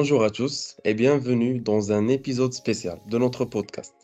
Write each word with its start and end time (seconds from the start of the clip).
Bonjour 0.00 0.22
à 0.22 0.30
tous 0.30 0.76
et 0.84 0.94
bienvenue 0.94 1.58
dans 1.58 1.90
un 1.90 2.06
épisode 2.06 2.52
spécial 2.52 3.00
de 3.08 3.18
notre 3.18 3.44
podcast 3.44 3.96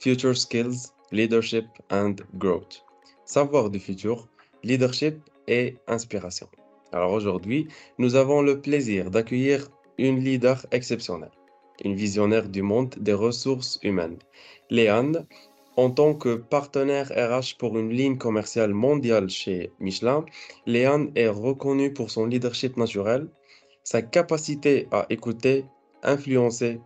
Future 0.00 0.34
Skills, 0.34 0.88
Leadership 1.12 1.66
and 1.90 2.14
Growth. 2.36 2.82
Savoir 3.26 3.68
du 3.68 3.78
futur, 3.78 4.26
leadership 4.64 5.16
et 5.46 5.76
inspiration. 5.86 6.48
Alors 6.92 7.12
aujourd'hui, 7.12 7.68
nous 7.98 8.14
avons 8.14 8.40
le 8.40 8.62
plaisir 8.62 9.10
d'accueillir 9.10 9.68
une 9.98 10.18
leader 10.18 10.64
exceptionnelle, 10.70 11.36
une 11.84 11.94
visionnaire 11.94 12.48
du 12.48 12.62
monde 12.62 12.94
des 12.98 13.12
ressources 13.12 13.78
humaines. 13.82 14.16
Léane, 14.70 15.26
en 15.76 15.90
tant 15.90 16.14
que 16.14 16.36
partenaire 16.36 17.12
RH 17.14 17.58
pour 17.58 17.76
une 17.76 17.90
ligne 17.90 18.16
commerciale 18.16 18.72
mondiale 18.72 19.28
chez 19.28 19.72
Michelin, 19.78 20.24
Léane 20.64 21.12
est 21.16 21.28
reconnue 21.28 21.92
pour 21.92 22.10
son 22.10 22.24
leadership 22.24 22.78
naturel, 22.78 23.28
sa 23.90 24.02
capacité 24.02 24.86
à 24.90 25.06
écouter, 25.08 25.64
influencer, 26.02 26.78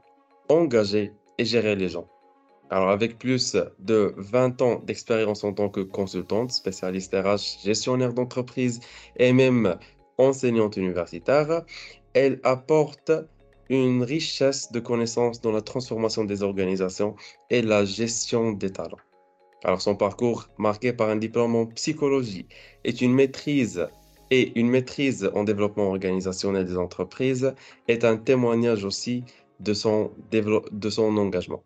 engager 0.49 1.13
et 1.37 1.45
gérer 1.45 1.75
les 1.75 1.89
gens. 1.89 2.07
Alors 2.71 2.91
avec 2.91 3.19
plus 3.19 3.57
de 3.81 4.15
20 4.19 4.63
ans 4.63 4.81
d'expérience 4.87 5.43
en 5.43 5.53
tant 5.53 5.69
que 5.69 5.81
consultante, 5.81 6.53
spécialiste 6.53 7.13
RH, 7.13 7.65
gestionnaire 7.65 8.15
d'entreprise 8.15 8.79
et 9.17 9.33
même 9.33 9.77
enseignante 10.17 10.77
universitaire, 10.77 11.65
elle 12.15 12.39
apporte 12.45 13.11
une 13.69 14.05
richesse 14.05 14.71
de 14.71 14.79
connaissances 14.79 15.41
dans 15.41 15.51
la 15.51 15.61
transformation 15.61 16.25
des 16.25 16.45
organisations 16.45 17.17
et 17.51 17.63
la 17.63 17.85
gestion 17.85 18.53
des 18.53 18.71
talents. 18.71 19.05
Alors 19.65 19.83
son 19.83 19.97
parcours, 19.97 20.47
marqué 20.57 20.93
par 20.93 21.09
un 21.09 21.17
diplôme 21.17 21.57
en 21.57 21.67
psychologie, 21.67 22.47
est 22.85 23.01
une 23.01 23.13
maîtrise 23.13 23.89
et 24.33 24.59
une 24.59 24.71
maîtrise 24.71 25.31
en 25.35 25.45
développement 25.45 25.89
organisationnel 25.89 26.65
des 26.65 26.79
entreprises 26.79 27.53
est 27.87 28.03
un 28.03 28.17
témoignage 28.17 28.83
aussi 28.83 29.25
de 29.61 29.75
son, 29.75 30.11
engagement. 31.19 31.63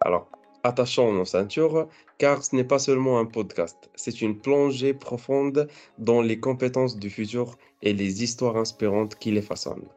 Alors, 0.00 0.28
attachons 0.62 1.12
nos 1.12 1.24
ceintures, 1.24 1.88
car 2.18 2.44
ce 2.44 2.54
n'est 2.54 2.62
pas 2.62 2.78
seulement 2.78 3.18
un 3.18 3.24
podcast, 3.24 3.90
c'est 3.96 4.22
une 4.22 4.38
plongée 4.38 4.94
profonde 4.94 5.66
dans 5.98 6.22
les 6.22 6.38
compétences 6.38 6.96
du 6.96 7.10
futur 7.10 7.58
et 7.82 7.92
les 7.92 8.22
histoires 8.22 8.58
inspirantes 8.58 9.16
qui 9.16 9.32
les 9.32 9.42
façonnent. 9.42 9.88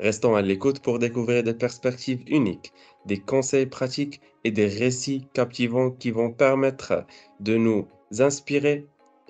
Restons 0.00 0.34
à 0.34 0.42
l'écoute 0.42 0.80
pour 0.80 0.98
découvrir 0.98 1.44
des 1.44 1.54
perspectives 1.54 2.24
uniques, 2.26 2.72
des 3.04 3.20
conseils 3.20 3.66
pratiques 3.66 4.20
et 4.42 4.50
des 4.50 4.66
récits 4.66 5.28
captivants 5.32 5.92
qui 5.92 6.10
vont 6.10 6.32
permettre 6.32 7.06
de 7.38 7.56
nous 7.56 7.86
inspirer 8.18 8.84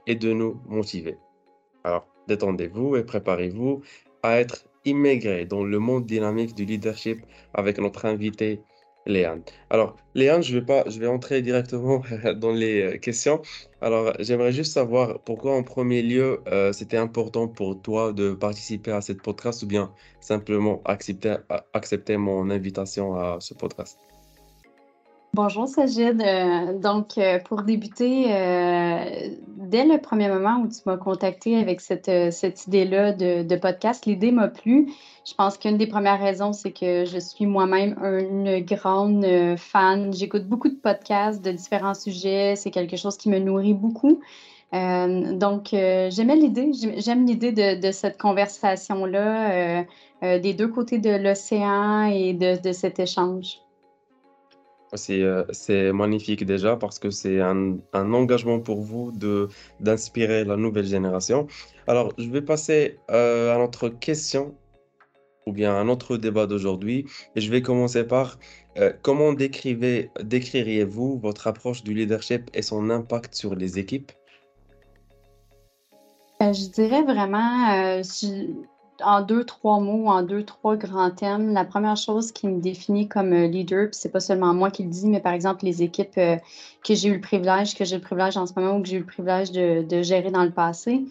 et 0.07 0.15
de 0.15 0.33
nous 0.33 0.59
motiver. 0.67 1.19
Alors, 1.87 2.05
détendez-vous 2.27 2.97
et 2.97 3.05
préparez-vous 3.05 3.83
à 4.25 4.41
être 4.41 4.65
immigré 4.85 5.47
dans 5.47 5.63
le 5.63 5.79
monde 5.79 6.05
dynamique 6.05 6.53
du 6.57 6.65
leadership 6.65 7.25
avec 7.55 7.79
notre 7.79 8.07
invité 8.07 8.61
Léane. 9.07 9.43
Alors, 9.71 9.95
Léane, 10.17 10.43
je 10.43 10.59
vais 10.59 11.07
entrer 11.07 11.43
directement 11.43 12.03
dans 12.37 12.51
les 12.51 12.83
euh, 12.83 12.99
questions. 12.99 13.41
Alors, 13.81 14.13
j'aimerais 14.19 14.51
juste 14.51 14.73
savoir 14.73 15.21
pourquoi 15.21 15.55
en 15.55 15.63
premier 15.63 16.03
lieu, 16.03 16.41
euh, 16.49 16.73
c'était 16.73 16.97
important 16.97 17.47
pour 17.47 17.81
toi 17.81 18.13
de 18.13 18.33
participer 18.33 18.91
à 18.91 19.01
cette 19.01 19.23
podcast 19.23 19.63
ou 19.63 19.67
bien 19.69 19.93
simplement 20.19 20.83
accepter 20.87 22.17
mon 22.17 22.51
invitation 22.51 23.15
à 23.15 23.37
ce 23.39 23.55
podcast? 23.55 23.97
Bonjour 25.37 25.69
Sajid. 25.69 26.23
Euh, 26.23 26.79
donc, 26.79 27.19
euh, 27.19 27.39
pour 27.41 27.61
débuter, 27.61 28.35
euh, 28.35 29.05
dès 29.59 29.85
le 29.85 29.99
premier 30.01 30.31
moment 30.31 30.63
où 30.63 30.67
tu 30.67 30.79
m'as 30.87 30.97
contacté 30.97 31.59
avec 31.59 31.83
cette, 31.83 32.11
cette 32.33 32.67
idée-là 32.67 33.13
de, 33.13 33.57
podcast, 33.57 34.07
l'idée 34.07 34.33
m'a 34.33 34.49
plu. 34.49 34.91
Je 35.29 35.35
pense 35.35 35.59
qu'une 35.59 35.77
des 35.77 35.89
premières 35.89 36.21
raisons, 36.21 36.55
c'est 36.55 36.73
que 36.73 37.05
je 37.05 37.19
suis 37.19 37.45
moi-même 37.45 37.99
une 38.03 38.61
grande 38.61 39.27
fan. 39.59 40.11
J'écoute 40.15 40.47
beaucoup 40.47 40.71
de 40.71 40.81
podcasts 40.83 41.45
de 41.45 41.51
différents 41.53 41.93
sujets. 41.93 42.57
C'est 42.57 42.71
quelque 42.71 42.97
chose 42.97 43.19
qui 43.19 43.29
me 43.29 43.39
nourrit 43.39 43.75
beaucoup. 43.75 44.21
donc, 44.73 45.69
j'aimais 45.73 46.37
l'idée, 46.37 46.71
j'aime 46.97 47.27
l'idée 47.27 47.53
de, 47.53 47.79
de, 47.79 47.93
cette 47.93 48.17
conversation-là, 48.17 49.85
des 50.23 50.55
deux 50.55 50.69
côtés 50.69 50.99
de 50.99 51.11
l'océan 51.11 52.05
et 52.07 52.33
de, 52.33 52.59
de 52.59 52.73
cet 52.73 52.99
échange. 52.99 53.66
C'est 54.97 55.23
euh, 55.23 55.45
c'est 55.51 55.93
magnifique 55.93 56.45
déjà 56.45 56.77
parce 56.77 56.99
que 56.99 57.11
c'est 57.11 57.41
un, 57.41 57.79
engagement 57.93 58.61
pour 58.61 58.81
vous 58.83 59.13
d'inspirer 59.81 60.45
la 60.45 60.57
nouvelle 60.57 60.87
génération. 60.87 61.47
Alors, 61.87 62.13
je 62.19 62.29
vais 62.29 62.43
passer 62.43 62.99
euh, 63.11 63.55
à 63.55 63.59
notre 63.59 63.89
question 63.89 64.55
ou 65.47 65.53
bien 65.53 65.77
à 65.77 65.85
notre 65.85 66.17
débat 66.17 66.47
d'aujourd'hui 66.47 67.07
et 67.37 67.41
je 67.41 67.51
vais 67.51 67.63
commencer 67.63 68.05
par 68.05 68.39
euh, 68.79 68.93
comment 69.03 69.33
décririez-vous 69.33 71.19
votre 71.19 71.47
approche 71.47 71.85
du 71.85 71.95
leadership 71.95 72.51
et 72.53 72.63
son 72.63 72.91
impact 72.91 73.35
sur 73.35 73.55
les 73.55 73.79
équipes? 73.79 74.13
je 76.41 76.69
dirais 76.71 77.03
vraiment, 77.03 78.03
en 79.03 79.23
deux, 79.23 79.45
trois 79.45 79.81
mots, 79.81 80.09
en 80.09 80.23
deux, 80.23 80.43
trois 80.45 80.77
grands 80.77 81.11
thèmes, 81.11 81.53
la 81.53 81.65
première 81.65 81.97
chose 81.97 82.33
qui 82.33 82.47
me 82.49 82.61
définit 82.61 83.09
comme 83.09 83.33
euh, 83.33 83.47
leader, 83.47 83.89
puis 83.91 83.99
c'est 83.99 84.11
pas 84.11 84.21
seulement 84.21 84.55
moi 84.55 84.71
qui 84.71 84.85
le 84.85 84.91
dis, 84.91 85.07
mais 85.09 85.21
par 85.21 85.33
exemple 85.33 85.65
les 85.65 85.83
équipes 85.83 86.19
euh, 86.19 86.37
que 86.85 86.95
j'ai 86.95 87.09
eu 87.09 87.15
le 87.15 87.21
privilège, 87.21 87.75
que 87.75 87.85
j'ai 87.85 87.97
le 87.97 88.03
privilège 88.03 88.37
en 88.37 88.47
ce 88.47 88.53
moment 88.57 88.77
ou 88.77 88.83
que 88.83 88.89
j'ai 88.89 88.97
eu 88.97 89.01
le 89.01 89.07
privilège 89.07 89.53
de, 89.53 89.83
de, 89.83 90.03
gérer 90.03 90.31
dans 90.31 90.45
le 90.45 90.51
passé, 90.51 91.05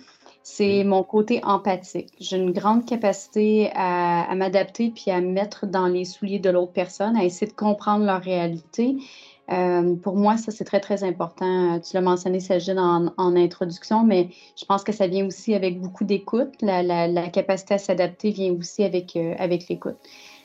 c'est 0.43 0.83
mon 0.83 1.03
côté 1.03 1.41
empathique. 1.43 2.13
J'ai 2.19 2.37
une 2.37 2.51
grande 2.51 2.85
capacité 2.85 3.71
à, 3.73 4.29
à 4.29 4.35
m'adapter 4.35 4.91
puis 4.91 5.09
à 5.11 5.19
me 5.21 5.31
mettre 5.31 5.65
dans 5.65 5.87
les 5.87 6.05
souliers 6.05 6.39
de 6.39 6.49
l'autre 6.49 6.73
personne, 6.73 7.15
à 7.17 7.23
essayer 7.23 7.47
de 7.47 7.55
comprendre 7.55 8.05
leur 8.05 8.21
réalité 8.21 8.97
euh, 9.51 9.95
pour 9.95 10.15
moi, 10.15 10.37
ça, 10.37 10.51
c'est 10.51 10.63
très, 10.63 10.79
très 10.79 11.03
important. 11.03 11.79
Tu 11.79 11.93
l'as 11.93 12.01
mentionné, 12.01 12.39
Sajid, 12.39 12.77
en, 12.77 13.13
en 13.17 13.35
introduction, 13.35 14.03
mais 14.03 14.29
je 14.59 14.65
pense 14.65 14.83
que 14.83 14.91
ça 14.91 15.07
vient 15.07 15.25
aussi 15.25 15.53
avec 15.53 15.79
beaucoup 15.79 16.03
d'écoute. 16.03 16.53
La, 16.61 16.81
la, 16.81 17.07
la, 17.07 17.29
capacité 17.29 17.75
à 17.75 17.77
s'adapter 17.77 18.31
vient 18.31 18.53
aussi 18.53 18.83
avec, 18.83 19.15
euh, 19.15 19.35
avec 19.37 19.67
l'écoute. 19.69 19.97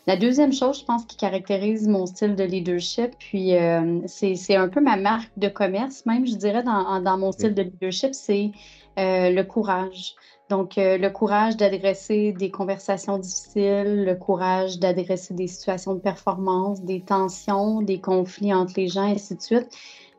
La 0.06 0.16
deuxième 0.16 0.52
chose, 0.52 0.80
je 0.80 0.84
pense, 0.84 1.04
qui 1.04 1.16
caractérise 1.16 1.86
mon 1.86 2.06
style 2.06 2.34
de 2.34 2.44
leadership, 2.44 3.12
puis 3.18 3.54
euh, 3.54 4.00
c'est 4.06 4.56
un 4.56 4.68
peu 4.68 4.80
ma 4.80 4.96
marque 4.96 5.30
de 5.36 5.48
commerce, 5.48 6.04
même, 6.06 6.26
je 6.26 6.34
dirais, 6.34 6.62
dans, 6.62 7.00
dans 7.00 7.18
mon 7.18 7.32
style 7.32 7.54
de 7.54 7.62
leadership, 7.62 8.14
c'est 8.14 8.50
euh, 8.98 9.30
le 9.30 9.42
courage. 9.44 10.14
Donc, 10.50 10.78
euh, 10.78 10.98
le 10.98 11.10
courage 11.10 11.56
d'adresser 11.56 12.32
des 12.32 12.50
conversations 12.50 13.18
difficiles, 13.18 14.04
le 14.04 14.14
courage 14.16 14.80
d'adresser 14.80 15.32
des 15.32 15.46
situations 15.46 15.94
de 15.94 16.00
performance, 16.00 16.82
des 16.82 17.00
tensions, 17.00 17.82
des 17.82 18.00
conflits 18.00 18.52
entre 18.52 18.72
les 18.76 18.88
gens, 18.88 19.06
et 19.06 19.12
ainsi 19.12 19.36
de 19.36 19.40
suite. 19.40 19.68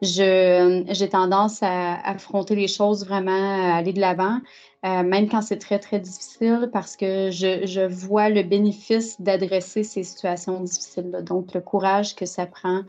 J'ai 0.02 1.09
tendance 1.12 1.62
à 1.62 1.96
affronter 2.08 2.56
les 2.56 2.70
choses 2.70 3.06
vraiment, 3.06 3.31
à 3.72 3.75
aller 3.75 3.91
de 3.91 4.00
l'avant, 4.00 4.40
euh, 4.86 5.03
même 5.03 5.28
quand 5.28 5.41
c'est 5.41 5.59
très, 5.59 5.80
très 5.80 6.00
difficile, 6.00 6.70
parce 6.72 6.96
que 6.96 7.30
je, 7.30 7.86
vois 7.88 8.30
le 8.30 8.44
bénéfice 8.44 9.20
d'adresser 9.20 9.84
ces 9.84 10.03
situations 10.03 10.61
difficiles-là. 10.61 11.23
Donc, 11.23 11.53
le 11.53 11.59
courage 11.59 12.16
que 12.16 12.26
ça 12.26 12.46
prend 12.46 12.84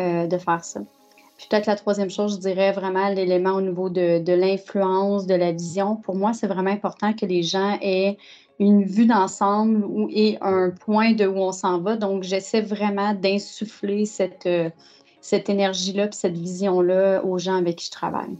euh, 0.00 0.26
de 0.26 0.38
faire 0.38 0.64
ça 0.64 0.80
peut-être 1.48 1.66
la 1.66 1.76
troisième 1.76 2.10
chose, 2.10 2.36
je 2.36 2.40
dirais 2.40 2.72
vraiment 2.72 3.08
l'élément 3.08 3.52
au 3.52 3.60
niveau 3.60 3.88
de, 3.88 4.22
de 4.22 4.32
l'influence, 4.32 5.26
de 5.26 5.34
la 5.34 5.52
vision. 5.52 5.96
Pour 5.96 6.14
moi, 6.14 6.32
c'est 6.32 6.46
vraiment 6.46 6.70
important 6.70 7.12
que 7.12 7.26
les 7.26 7.42
gens 7.42 7.78
aient 7.80 8.16
une 8.58 8.84
vue 8.84 9.06
d'ensemble 9.06 9.86
et 10.10 10.36
un 10.42 10.70
point 10.70 11.12
de 11.12 11.26
où 11.26 11.38
on 11.38 11.52
s'en 11.52 11.80
va. 11.80 11.96
Donc, 11.96 12.22
j'essaie 12.22 12.60
vraiment 12.60 13.14
d'insuffler 13.14 14.04
cette, 14.04 14.46
euh, 14.46 14.68
cette 15.20 15.48
énergie-là 15.48 16.06
et 16.06 16.12
cette 16.12 16.36
vision-là 16.36 17.24
aux 17.24 17.38
gens 17.38 17.56
avec 17.56 17.76
qui 17.76 17.86
je 17.86 17.90
travaille. 17.90 18.36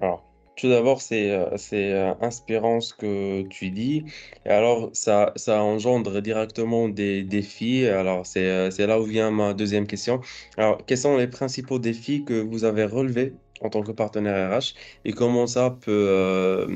Alors, 0.00 0.22
tout 0.62 0.68
d'abord, 0.68 1.00
c'est 1.02 1.28
euh, 1.32 1.56
euh, 1.72 2.14
inspirant 2.20 2.80
ce 2.80 2.94
que 2.94 3.42
tu 3.48 3.70
dis. 3.70 4.04
Et 4.46 4.50
alors, 4.50 4.90
ça, 4.92 5.34
engendre 5.48 6.22
directement 6.22 6.88
des 6.88 7.24
défis. 7.24 7.84
Alors, 7.84 8.22
euh, 8.36 8.70
c'est 8.70 8.86
là 8.86 9.00
où 9.00 9.02
vient 9.02 9.32
ma 9.32 9.54
deuxième 9.54 9.88
question. 9.88 10.20
Alors, 10.56 10.78
quels 10.86 10.98
sont 10.98 11.16
les 11.16 11.26
principaux 11.26 11.80
défis 11.80 12.24
que 12.24 12.40
vous 12.40 12.62
avez 12.62 12.84
relevés 12.84 13.34
en 13.60 13.70
tant 13.70 13.82
que 13.82 13.90
partenaire 13.90 14.56
RH 14.56 14.74
et 15.04 15.12
comment 15.12 15.48
ça 15.48 15.70
peut, 15.70 16.68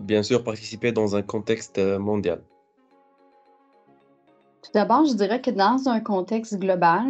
bien 0.00 0.22
sûr, 0.22 0.42
participer 0.42 0.90
dans 0.92 1.14
un 1.14 1.22
contexte 1.22 1.78
mondial? 1.78 2.40
Tout 4.62 4.70
d'abord, 4.72 5.04
je 5.04 5.12
dirais 5.12 5.42
que 5.42 5.50
dans 5.50 5.88
un 5.88 6.00
contexte 6.00 6.58
global, 6.58 7.04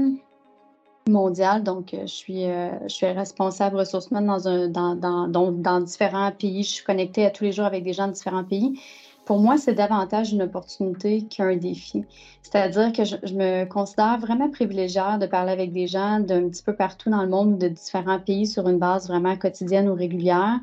mondiale. 1.08 1.62
Donc, 1.62 1.94
euh, 1.94 2.02
je 2.02 2.12
suis, 2.12 2.44
euh, 2.44 2.70
je 2.88 2.94
suis 2.94 3.06
responsable 3.06 3.76
ressources 3.76 4.08
humaines 4.10 4.26
dans, 4.26 4.48
un, 4.48 4.68
dans, 4.68 4.94
dans, 4.94 5.52
dans, 5.52 5.80
différents 5.80 6.32
pays. 6.32 6.62
Je 6.62 6.70
suis 6.70 6.84
connectée 6.84 7.26
à 7.26 7.30
tous 7.30 7.44
les 7.44 7.52
jours 7.52 7.66
avec 7.66 7.84
des 7.84 7.92
gens 7.92 8.08
de 8.08 8.12
différents 8.12 8.44
pays. 8.44 8.78
pour 9.26 9.38
moi, 9.38 9.56
c'est 9.56 9.74
davantage 9.74 10.32
une 10.32 10.42
opportunité 10.42 11.22
qu'un 11.22 11.56
défi. 11.56 12.04
C'est-à-dire 12.42 12.92
que 12.92 13.04
je, 13.04 13.34
me 13.34 13.64
considère 13.64 14.18
vraiment 14.18 14.50
privilégiée 14.50 15.18
de 15.20 15.26
parler 15.26 15.52
avec 15.52 15.72
des 15.72 15.86
gens 15.86 16.20
d'un 16.20 16.48
petit 16.48 16.62
peu 16.62 16.74
partout 16.74 17.10
dans 17.10 17.22
le 17.22 17.28
monde, 17.28 17.58
de 17.58 17.68
différents 17.68 18.20
pays 18.20 18.46
sur 18.46 18.68
une 18.68 18.78
base 18.78 19.08
vraiment 19.08 19.36
quotidienne 19.36 19.88
ou 19.88 19.94
régulière. 19.94 20.58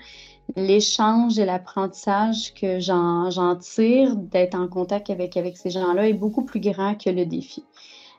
L'échange 0.56 1.40
et 1.40 1.46
l'apprentissage 1.46 2.54
que 2.54 2.80
j'en 2.80 3.56
tire 3.58 4.16
d'être 4.16 4.56
en 4.56 4.68
contact 4.68 5.10
avec, 5.10 5.38
avec 5.38 5.58
ces 5.58 5.70
gens-là 5.70 6.08
est 6.10 6.14
beaucoup 6.14 6.44
plus 6.44 6.60
grand 6.60 6.96
que 6.96 7.10
le 7.10 7.26
défi. 7.26 7.64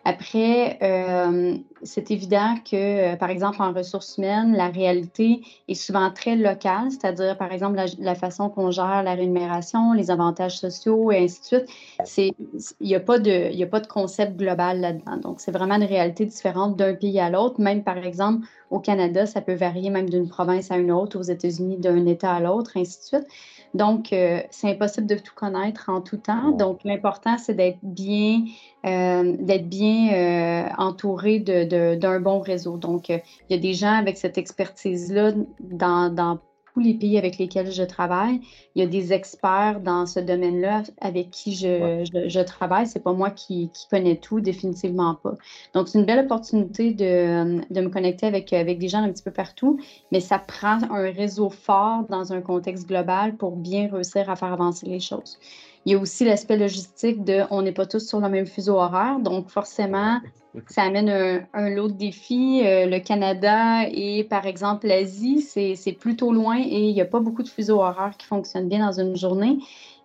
Après, 0.04 0.78
euh, 0.82 1.56
c'est 1.84 2.10
évident 2.10 2.56
que, 2.68 3.12
euh, 3.12 3.16
par 3.16 3.30
exemple, 3.30 3.62
en 3.62 3.72
ressources 3.72 4.18
humaines, 4.18 4.52
la 4.56 4.68
réalité 4.68 5.42
est 5.68 5.74
souvent 5.74 6.10
très 6.10 6.34
locale, 6.34 6.90
c'est-à-dire, 6.90 7.38
par 7.38 7.52
exemple, 7.52 7.80
la, 7.98 8.14
façon 8.16 8.48
qu'on 8.48 8.72
gère 8.72 9.04
la 9.04 9.14
rémunération, 9.14 9.92
les 9.92 10.10
avantages 10.10 10.58
sociaux 10.58 11.12
et 11.12 11.18
ainsi 11.18 11.40
de 11.40 11.66
suite. 12.06 12.34
Il 12.80 12.86
n'y 12.88 12.96
a, 12.96 13.00
pas 13.00 13.20
de, 13.20 13.62
a 13.62 13.66
pas 13.66 13.80
de 13.80 13.86
concept 13.86 14.36
global 14.36 14.80
là-dedans. 14.80 15.18
Donc, 15.18 15.40
c'est 15.40 15.52
vraiment 15.52 15.76
une 15.76 15.84
réalité 15.84 16.26
différente 16.26 16.76
d'un 16.76 16.94
pays 16.94 17.20
à 17.20 17.30
l'autre. 17.30 17.60
Même, 17.60 17.84
par 17.84 17.98
exemple, 17.98 18.44
au 18.70 18.80
Canada, 18.80 19.26
ça 19.26 19.40
peut 19.40 19.54
varier 19.54 19.90
même 19.90 20.10
d'une 20.10 20.28
province 20.28 20.72
à 20.72 20.78
une 20.78 20.90
autre, 20.90 21.16
aux 21.18 21.22
États-Unis, 21.22 21.76
d'un 21.76 22.06
État 22.06 22.32
à 22.32 22.40
l'autre, 22.40 22.72
ainsi 22.76 22.98
de 22.98 23.04
suite. 23.04 23.28
Donc, 23.74 24.12
euh, 24.12 24.40
c'est 24.50 24.70
impossible 24.70 25.06
de 25.06 25.14
tout 25.14 25.34
connaître 25.34 25.88
en 25.88 26.00
tout 26.00 26.18
temps. 26.18 26.50
Donc, 26.50 26.80
l'important, 26.84 27.38
c'est 27.38 27.54
d'être 27.54 27.78
bien, 27.82 28.44
euh, 28.84 29.36
d'être 29.38 29.68
bien 29.68 30.12
euh, 30.12 30.68
entouré 30.78 31.40
d'un 31.40 32.20
bon 32.20 32.40
réseau. 32.40 32.76
Donc, 32.76 33.08
il 33.08 33.22
y 33.50 33.54
a 33.54 33.58
des 33.58 33.74
gens 33.74 33.94
avec 33.94 34.18
cette 34.18 34.36
expertise-là 34.36 35.32
dans, 35.60 36.14
dans 36.14 36.38
tous 36.74 36.80
les 36.80 36.94
pays 36.94 37.18
avec 37.18 37.38
lesquels 37.38 37.70
je 37.70 37.82
travaille. 37.82 38.40
Il 38.74 38.80
y 38.80 38.82
a 38.82 38.88
des 38.88 39.12
experts 39.12 39.80
dans 39.80 40.06
ce 40.06 40.20
domaine-là 40.20 40.82
avec 41.00 41.30
qui 41.30 41.54
je, 41.54 42.04
je, 42.26 42.40
travaille. 42.40 42.86
C'est 42.86 43.02
pas 43.02 43.12
moi 43.12 43.30
qui, 43.30 43.70
qui, 43.74 43.86
connais 43.88 44.16
tout, 44.16 44.40
définitivement 44.40 45.14
pas. 45.16 45.34
Donc, 45.74 45.88
c'est 45.88 45.98
une 45.98 46.06
belle 46.06 46.24
opportunité 46.24 46.92
de, 46.92 47.60
de, 47.72 47.80
me 47.80 47.88
connecter 47.88 48.26
avec, 48.26 48.52
avec 48.52 48.78
des 48.78 48.88
gens 48.88 49.02
un 49.02 49.10
petit 49.10 49.22
peu 49.22 49.30
partout, 49.30 49.78
mais 50.10 50.20
ça 50.20 50.38
prend 50.38 50.78
un 50.90 51.10
réseau 51.10 51.50
fort 51.50 52.04
dans 52.08 52.32
un 52.32 52.40
contexte 52.40 52.88
global 52.88 53.36
pour 53.36 53.56
bien 53.56 53.88
réussir 53.92 54.30
à 54.30 54.36
faire 54.36 54.52
avancer 54.52 54.86
les 54.86 55.00
choses. 55.00 55.38
Il 55.84 55.92
y 55.92 55.94
a 55.96 55.98
aussi 55.98 56.24
l'aspect 56.24 56.56
logistique 56.56 57.24
de 57.24 57.42
on 57.50 57.62
n'est 57.62 57.72
pas 57.72 57.86
tous 57.86 58.06
sur 58.06 58.20
le 58.20 58.28
même 58.28 58.46
fuseau 58.46 58.74
horaire, 58.74 59.18
donc 59.18 59.48
forcément, 59.48 60.20
ça 60.68 60.82
amène 60.82 61.46
un, 61.52 61.70
lot 61.70 61.88
de 61.88 61.94
défis. 61.94 62.62
Euh, 62.64 62.86
le 62.86 63.00
Canada 63.00 63.88
et 63.90 64.24
par 64.24 64.46
exemple 64.46 64.86
l'Asie, 64.86 65.40
c'est 65.40 65.92
plutôt 65.92 66.32
loin 66.32 66.58
et 66.58 66.88
il 66.88 66.94
n'y 66.94 67.00
a 67.00 67.06
pas 67.06 67.20
beaucoup 67.20 67.42
de 67.42 67.48
fuseaux 67.48 67.80
horaires 67.80 68.14
qui 68.16 68.26
fonctionnent 68.26 68.68
bien 68.68 68.86
dans 68.86 69.00
une 69.00 69.16
journée. 69.16 69.58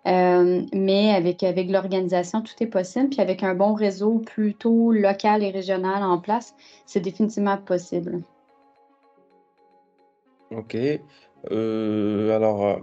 Euh, 0.08 0.62
mais 0.74 1.12
avec, 1.14 1.44
avec 1.44 1.70
l'organisation, 1.70 2.42
tout 2.42 2.54
est 2.62 2.68
possible. 2.68 3.10
Puis 3.10 3.20
avec 3.20 3.44
un 3.44 3.56
bon 3.56 3.74
réseau 3.74 4.20
plutôt 4.20 4.92
local 4.94 5.44
et 5.44 5.52
régional 5.52 6.02
en 6.02 6.18
place, 6.18 6.56
c'est 6.86 7.02
définitivement 7.02 7.58
possible. 7.58 8.22
Ok. 10.52 10.78
Euh, 11.52 12.36
alors, 12.36 12.80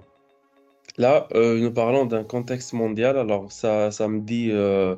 Là, 0.96 1.26
euh, 1.34 1.58
nous 1.58 1.72
parlons 1.72 2.06
d'un 2.06 2.22
contexte 2.22 2.72
mondial, 2.72 3.18
alors 3.18 3.50
ça, 3.50 3.90
ça 3.90 4.06
me 4.06 4.20
dit 4.20 4.50
euh, 4.52 4.94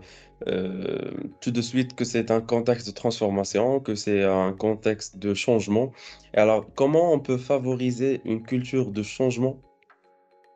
euh, 0.46 1.10
tout 1.40 1.50
de 1.50 1.62
suite 1.62 1.94
que 1.94 2.04
c'est 2.04 2.30
un 2.30 2.42
contexte 2.42 2.86
de 2.86 2.92
transformation, 2.92 3.80
que 3.80 3.94
c'est 3.94 4.22
un 4.22 4.52
contexte 4.52 5.18
de 5.18 5.32
changement. 5.32 5.92
Alors, 6.34 6.66
comment 6.74 7.14
on 7.14 7.18
peut 7.18 7.38
favoriser 7.38 8.20
une 8.26 8.42
culture 8.42 8.90
de 8.90 9.02
changement 9.02 9.58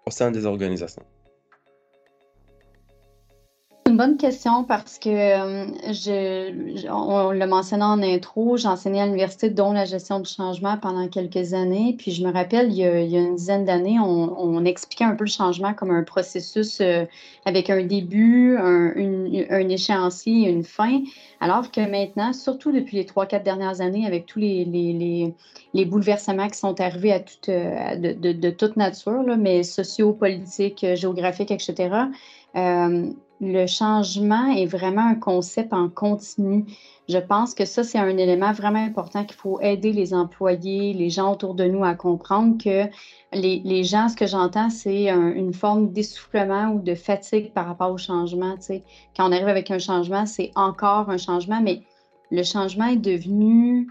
au 0.07 0.11
sein 0.11 0.31
des 0.31 0.45
organisations? 0.45 1.05
Bonne 4.01 4.17
question 4.17 4.65
parce 4.65 4.99
que 4.99 5.11
euh, 5.11 5.67
je, 5.93 6.89
on, 6.91 7.33
l'a 7.33 7.47
mentionné 7.47 7.85
en 7.85 8.03
intro, 8.03 8.57
j'ai 8.57 8.67
enseigné 8.67 9.03
à 9.03 9.05
l'université 9.05 9.51
dont 9.51 9.75
la 9.75 9.85
gestion 9.85 10.21
du 10.21 10.31
changement 10.31 10.79
pendant 10.79 11.07
quelques 11.07 11.53
années. 11.53 11.97
Puis 11.99 12.13
je 12.13 12.25
me 12.27 12.33
rappelle, 12.33 12.73
il 12.73 12.79
y 12.79 12.87
a, 12.87 13.01
une 13.03 13.35
dizaine 13.35 13.67
d'années, 13.67 13.99
on, 14.01 14.65
expliquait 14.65 15.05
un 15.05 15.15
peu 15.17 15.25
le 15.25 15.31
changement 15.31 15.75
comme 15.75 15.91
un 15.91 16.03
processus 16.03 16.81
euh, 16.81 17.05
avec 17.45 17.69
un 17.69 17.83
début, 17.85 18.57
un, 18.57 19.69
échéancier 19.69 20.49
une 20.49 20.65
fin. 20.65 21.03
Alors 21.41 21.71
que 21.71 21.83
maintenant, 21.83 22.33
surtout 22.33 22.73
depuis 22.73 22.97
les 22.97 23.05
trois, 23.05 23.27
quatre 23.27 23.45
dernières 23.45 23.83
années, 23.83 24.07
avec 24.07 24.25
tous 24.25 24.39
les, 24.39 25.35
bouleversements 25.75 26.49
qui 26.49 26.59
sont 26.59 26.81
arrivés 26.81 27.23
euh, 27.51 27.97
de, 27.97 28.51
toute 28.51 28.77
nature, 28.77 29.23
là, 29.25 29.37
mais 29.37 29.63
sociaux, 29.63 30.15
politiques, 30.15 30.87
géographiques, 30.95 31.51
etc., 31.51 32.07
le 33.41 33.67
changement 33.67 34.51
est 34.51 34.67
vraiment 34.67 35.07
un 35.07 35.15
concept 35.15 35.73
en 35.73 35.89
continu. 35.89 36.67
Je 37.09 37.19
pense 37.19 37.55
que 37.55 37.65
ça, 37.65 37.83
c'est 37.83 37.99
un 37.99 38.17
élément 38.19 38.53
vraiment 38.53 38.85
important 38.85 39.25
qu'il 39.25 39.37
faut 39.37 39.59
aider 39.61 39.93
les 39.93 40.13
employés, 40.13 40.93
les 40.93 41.09
gens 41.11 41.33
autour 41.33 41.55
de 41.55 41.65
nous 41.65 41.83
à 41.83 41.95
comprendre 41.95 42.63
que 42.63 42.85
les, 43.33 43.85
gens, 43.85 44.09
ce 44.09 44.17
que 44.17 44.27
j'entends, 44.27 44.69
c'est 44.69 45.09
une 45.09 45.55
forme 45.55 45.91
d'essoufflement 45.91 46.69
ou 46.69 46.81
de 46.81 46.95
fatigue 46.95 47.53
par 47.53 47.67
rapport 47.67 47.91
au 47.91 47.99
changement. 47.99 48.57
Quand 49.17 49.29
on 49.29 49.33
arrive 49.33 49.49
avec 49.49 49.71
un 49.71 49.79
changement, 49.79 50.27
c'est 50.27 50.53
encore 50.55 51.11
un 51.11 51.19
changement, 51.19 51.61
mais 51.63 51.83
le 52.31 52.43
changement 52.43 52.87
est 52.87 52.97
devenu 52.97 53.89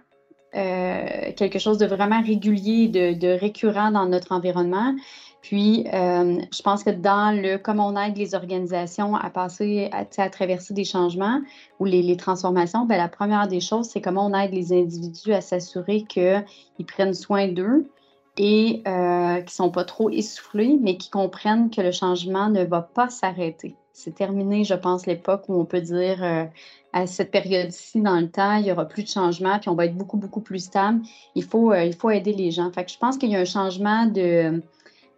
euh, 0.56 1.32
quelque 1.36 1.60
chose 1.60 1.78
de 1.78 1.86
vraiment 1.86 2.22
régulier, 2.22 2.88
de, 2.88 3.14
de 3.14 3.28
récurrent 3.28 3.92
dans 3.92 4.06
notre 4.06 4.32
environnement. 4.32 4.96
Puis, 5.42 5.88
euh, 5.94 6.42
je 6.52 6.62
pense 6.62 6.84
que 6.84 6.90
dans 6.90 7.32
le, 7.36 7.58
comme 7.58 7.80
on 7.80 7.96
aide 7.96 8.18
les 8.18 8.36
organisations 8.36 9.16
à 9.16 9.30
passer, 9.30 9.90
à, 9.92 10.06
à 10.22 10.30
traverser 10.30 10.74
des 10.74 10.84
changements 10.84 11.42
ou 11.80 11.86
les, 11.86 12.18
transformations, 12.18 12.86
bien, 12.86 12.98
la 12.98 13.08
première 13.08 13.48
des 13.48 13.62
choses, 13.62 13.88
c'est 13.88 14.02
comment 14.02 14.26
on 14.28 14.34
aide 14.34 14.54
les 14.54 14.74
individus 14.74 15.34
à 15.34 15.42
s'assurer 15.42 16.04
qu'ils 16.04 16.86
prennent 16.86 17.14
soin 17.14 17.48
d'eux 17.48 17.90
et 18.38 18.84
euh, 18.88 19.36
qu'ils 19.38 19.46
ne 19.46 19.50
sont 19.50 19.72
pas 19.72 19.86
trop 19.86 20.10
essoufflés, 20.10 20.78
mais 20.82 20.98
qui 20.98 21.10
comprennent 21.10 21.70
que 21.70 21.82
le 21.82 21.92
changement 21.92 22.50
ne 22.50 22.64
va 22.64 22.82
pas 22.82 23.10
s'arrêter. 23.10 23.76
C'est 23.94 24.16
terminé, 24.16 24.64
je 24.64 24.76
pense, 24.76 25.06
l'époque 25.06 25.44
où 25.48 25.60
on 25.60 25.66
peut 25.66 25.82
dire 25.82 26.24
euh, 26.24 26.46
à 26.94 27.06
cette 27.06 27.32
période-ci 27.32 28.02
dans 28.02 28.20
le 28.20 28.30
temps, 28.30 28.56
il 28.56 28.64
n'y 28.64 28.72
aura 28.72 28.86
plus 28.86 29.04
de 29.04 29.10
changement, 29.10 29.60
puis 29.60 29.70
on 29.70 29.76
va 29.76 29.86
être 29.86 29.96
beaucoup, 29.96 30.18
beaucoup 30.18 30.42
plus 30.42 30.60
stable. 30.60 31.02
Il 31.36 31.44
faut, 31.44 31.74
il 31.74 31.94
faut 31.94 32.10
aider 32.10 32.34
les 32.34 32.52
gens. 32.52 32.72
Fait 32.72 32.86
que 32.86 32.92
je 32.92 32.98
pense 32.98 33.18
qu'il 33.18 33.30
y 33.30 33.36
a 33.36 33.40
un 33.40 33.46
changement 33.46 34.06
de 34.06 34.62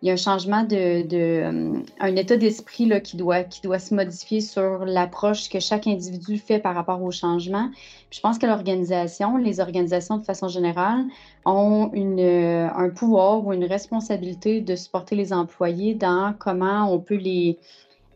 il 0.01 0.07
y 0.07 0.09
a 0.09 0.13
un 0.13 0.17
changement 0.17 0.63
de, 0.63 1.05
euh, 1.13 1.83
un 1.99 2.15
état 2.15 2.35
d'esprit 2.35 2.89
qui 3.03 3.17
doit, 3.17 3.43
qui 3.43 3.61
doit 3.61 3.77
se 3.77 3.93
modifier 3.93 4.41
sur 4.41 4.83
l'approche 4.85 5.49
que 5.49 5.59
chaque 5.59 5.85
individu 5.85 6.39
fait 6.39 6.59
par 6.59 6.73
rapport 6.73 7.01
au 7.03 7.11
changement. 7.11 7.69
je 8.09 8.19
pense 8.19 8.39
que 8.39 8.47
l'organisation, 8.47 9.37
les 9.37 9.59
organisations 9.59 10.17
de 10.17 10.23
façon 10.23 10.47
générale, 10.47 11.05
ont 11.45 11.91
une, 11.93 12.19
euh, 12.19 12.67
un 12.75 12.89
pouvoir 12.89 13.45
ou 13.45 13.53
une 13.53 13.65
responsabilité 13.65 14.61
de 14.61 14.75
supporter 14.75 15.15
les 15.15 15.33
employés 15.33 15.93
dans 15.93 16.33
comment 16.39 16.91
on 16.91 16.99
peut 16.99 17.15
les, 17.15 17.59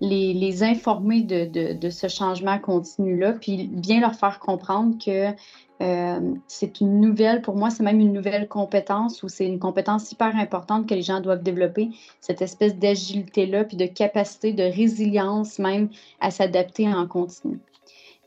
les, 0.06 0.64
informer 0.64 1.22
de, 1.22 1.90
ce 1.90 2.08
changement 2.08 2.60
continu-là, 2.60 3.34
puis 3.34 3.68
bien 3.68 4.00
leur 4.00 4.16
faire 4.16 4.40
comprendre 4.40 4.96
que 5.04 5.34
euh, 5.82 6.34
c'est 6.48 6.80
une 6.80 7.02
nouvelle, 7.02 7.42
pour 7.42 7.56
moi, 7.56 7.70
c'est 7.70 7.84
même 7.84 8.00
une 8.00 8.14
nouvelle 8.14 8.48
compétence 8.48 9.24
ou 9.24 9.28
c'est 9.28 9.46
une 9.46 9.60
compétence 9.60 10.12
hyper 10.12 10.36
importante 10.36 10.88
que 10.88 10.94
les 10.94 11.02
gens 11.02 11.20
doivent 11.20 11.44
développer, 11.44 11.90
cette 12.22 12.42
espèce 12.42 12.78
d'agilité-là, 12.78 13.66
puis 13.66 13.76
de 13.76 13.86
capacité, 13.86 14.54
de 14.54 14.64
résilience 14.64 15.60
même 15.60 15.90
à 16.22 16.32
s'adapter 16.32 16.88
en 16.88 17.08
continu. 17.08 17.60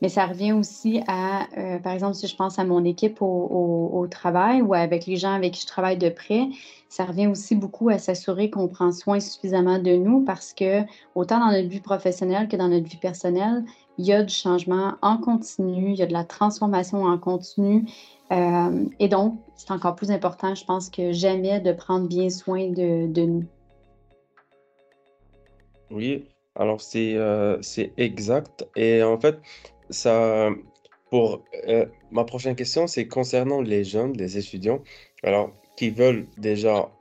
Mais 0.01 0.09
ça 0.09 0.25
revient 0.25 0.53
aussi 0.53 1.01
à, 1.07 1.47
euh, 1.57 1.79
par 1.79 1.93
exemple, 1.93 2.15
si 2.15 2.27
je 2.27 2.35
pense 2.35 2.57
à 2.57 2.63
mon 2.63 2.85
équipe 2.85 3.21
au, 3.21 4.07
travail 4.09 4.61
ou 4.61 4.73
avec 4.73 5.05
les 5.05 5.17
gens 5.17 5.33
avec 5.33 5.53
qui 5.53 5.61
je 5.61 5.67
travaille 5.67 5.97
de 5.97 6.09
près, 6.09 6.47
ça 6.87 7.05
revient 7.05 7.27
aussi 7.27 7.55
beaucoup 7.55 7.89
à 7.89 7.97
s'assurer 7.99 8.49
qu'on 8.49 8.67
prend 8.67 8.91
soin 8.91 9.19
suffisamment 9.19 9.77
de 9.77 9.91
nous 9.91 10.23
parce 10.23 10.53
que 10.53 10.81
autant 11.13 11.39
dans 11.39 11.51
notre 11.51 11.67
vie 11.67 11.81
professionnelle 11.81 12.47
que 12.47 12.55
dans 12.55 12.69
notre 12.69 12.87
vie 12.87 12.97
personnelle, 12.97 13.63
il 13.99 14.05
y 14.05 14.13
a 14.13 14.23
du 14.23 14.33
changement 14.33 14.93
en 15.01 15.17
continu, 15.17 15.91
il 15.91 15.95
y 15.99 16.01
a 16.01 16.07
de 16.07 16.13
la 16.13 16.23
transformation 16.23 17.03
en 17.03 17.17
continu. 17.17 17.85
Euh, 18.31 18.85
et 18.99 19.09
donc, 19.09 19.37
c'est 19.55 19.71
encore 19.71 19.95
plus 19.95 20.09
important, 20.09 20.55
je 20.55 20.63
pense, 20.63 20.89
que 20.89 21.11
jamais 21.11 21.59
de 21.59 21.73
prendre 21.73 22.07
bien 22.07 22.29
soin 22.29 22.69
de, 22.69 23.25
nous. 23.25 23.43
Oui, 25.91 26.25
alors 26.55 26.79
c'est 26.79 27.15
euh, 27.15 27.59
exact. 27.97 28.65
Et 28.75 29.03
en 29.03 29.19
fait, 29.19 29.39
ça, 29.89 30.49
pour 31.09 31.43
euh, 31.67 31.85
ma 32.11 32.23
prochaine 32.25 32.55
question, 32.55 32.87
c'est 32.87 33.07
concernant 33.07 33.61
les 33.61 33.83
jeunes, 33.83 34.13
les 34.17 34.37
étudiants, 34.37 34.81
alors 35.23 35.51
qui 35.75 35.89
veulent 35.91 36.27
déjà 36.37 36.91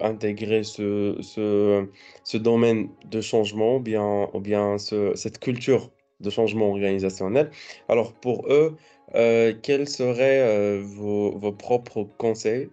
intégrer 0.00 0.64
ce, 0.64 1.16
ce, 1.20 2.36
domaine 2.36 2.88
de 3.04 3.20
changement 3.20 3.76
ou 3.76 3.80
bien, 3.80 4.28
ou 4.34 4.40
bien 4.40 4.78
ce- 4.78 5.14
cette 5.14 5.38
culture 5.38 5.90
de 6.20 6.30
changement 6.30 6.70
organisationnel. 6.70 7.50
Alors 7.88 8.12
pour 8.14 8.46
eux, 8.52 8.76
euh, 9.14 9.54
quels 9.62 9.88
seraient 9.88 10.40
euh, 10.40 10.82
vos, 10.84 11.38
vos, 11.38 11.52
propres 11.52 12.04
conseils 12.18 12.70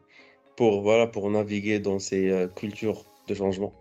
pour, 0.55 0.81
voilà, 0.81 1.08
pour 1.08 1.29
naviguer 1.29 1.79
dans 1.79 2.00
ces 2.00 2.29
euh, 2.29 2.48
cultures 2.48 3.05
de 3.27 3.34
changement? 3.36 3.74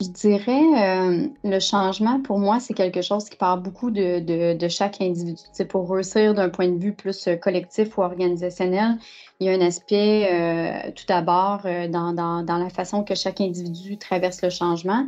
Je 0.00 0.08
dirais, 0.08 0.50
euh, 0.50 1.28
le 1.44 1.60
changement, 1.60 2.20
pour 2.20 2.38
moi, 2.38 2.58
c'est 2.58 2.74
quelque 2.74 3.00
chose 3.00 3.28
qui 3.28 3.36
part 3.36 3.58
beaucoup 3.58 3.90
de, 3.90 4.68
chaque 4.68 5.00
individu. 5.00 5.40
C'est 5.52 5.66
pour 5.66 5.88
réussir 5.88 6.34
d'un 6.34 6.48
point 6.48 6.68
de 6.68 6.78
vue 6.78 6.92
plus 6.92 7.28
euh, 7.28 7.36
collectif 7.36 7.96
ou 7.96 8.02
organisationnel, 8.02 8.98
il 9.40 9.46
y 9.46 9.50
a 9.50 9.52
un 9.52 9.60
aspect, 9.60 10.28
euh, 10.32 10.90
tout 10.92 11.04
d'abord, 11.06 11.62
dans 11.62 12.58
la 12.58 12.70
façon 12.70 13.04
que 13.04 13.14
chaque 13.14 13.40
individu 13.40 13.96
traverse 13.96 14.42
le 14.42 14.50
changement. 14.50 15.06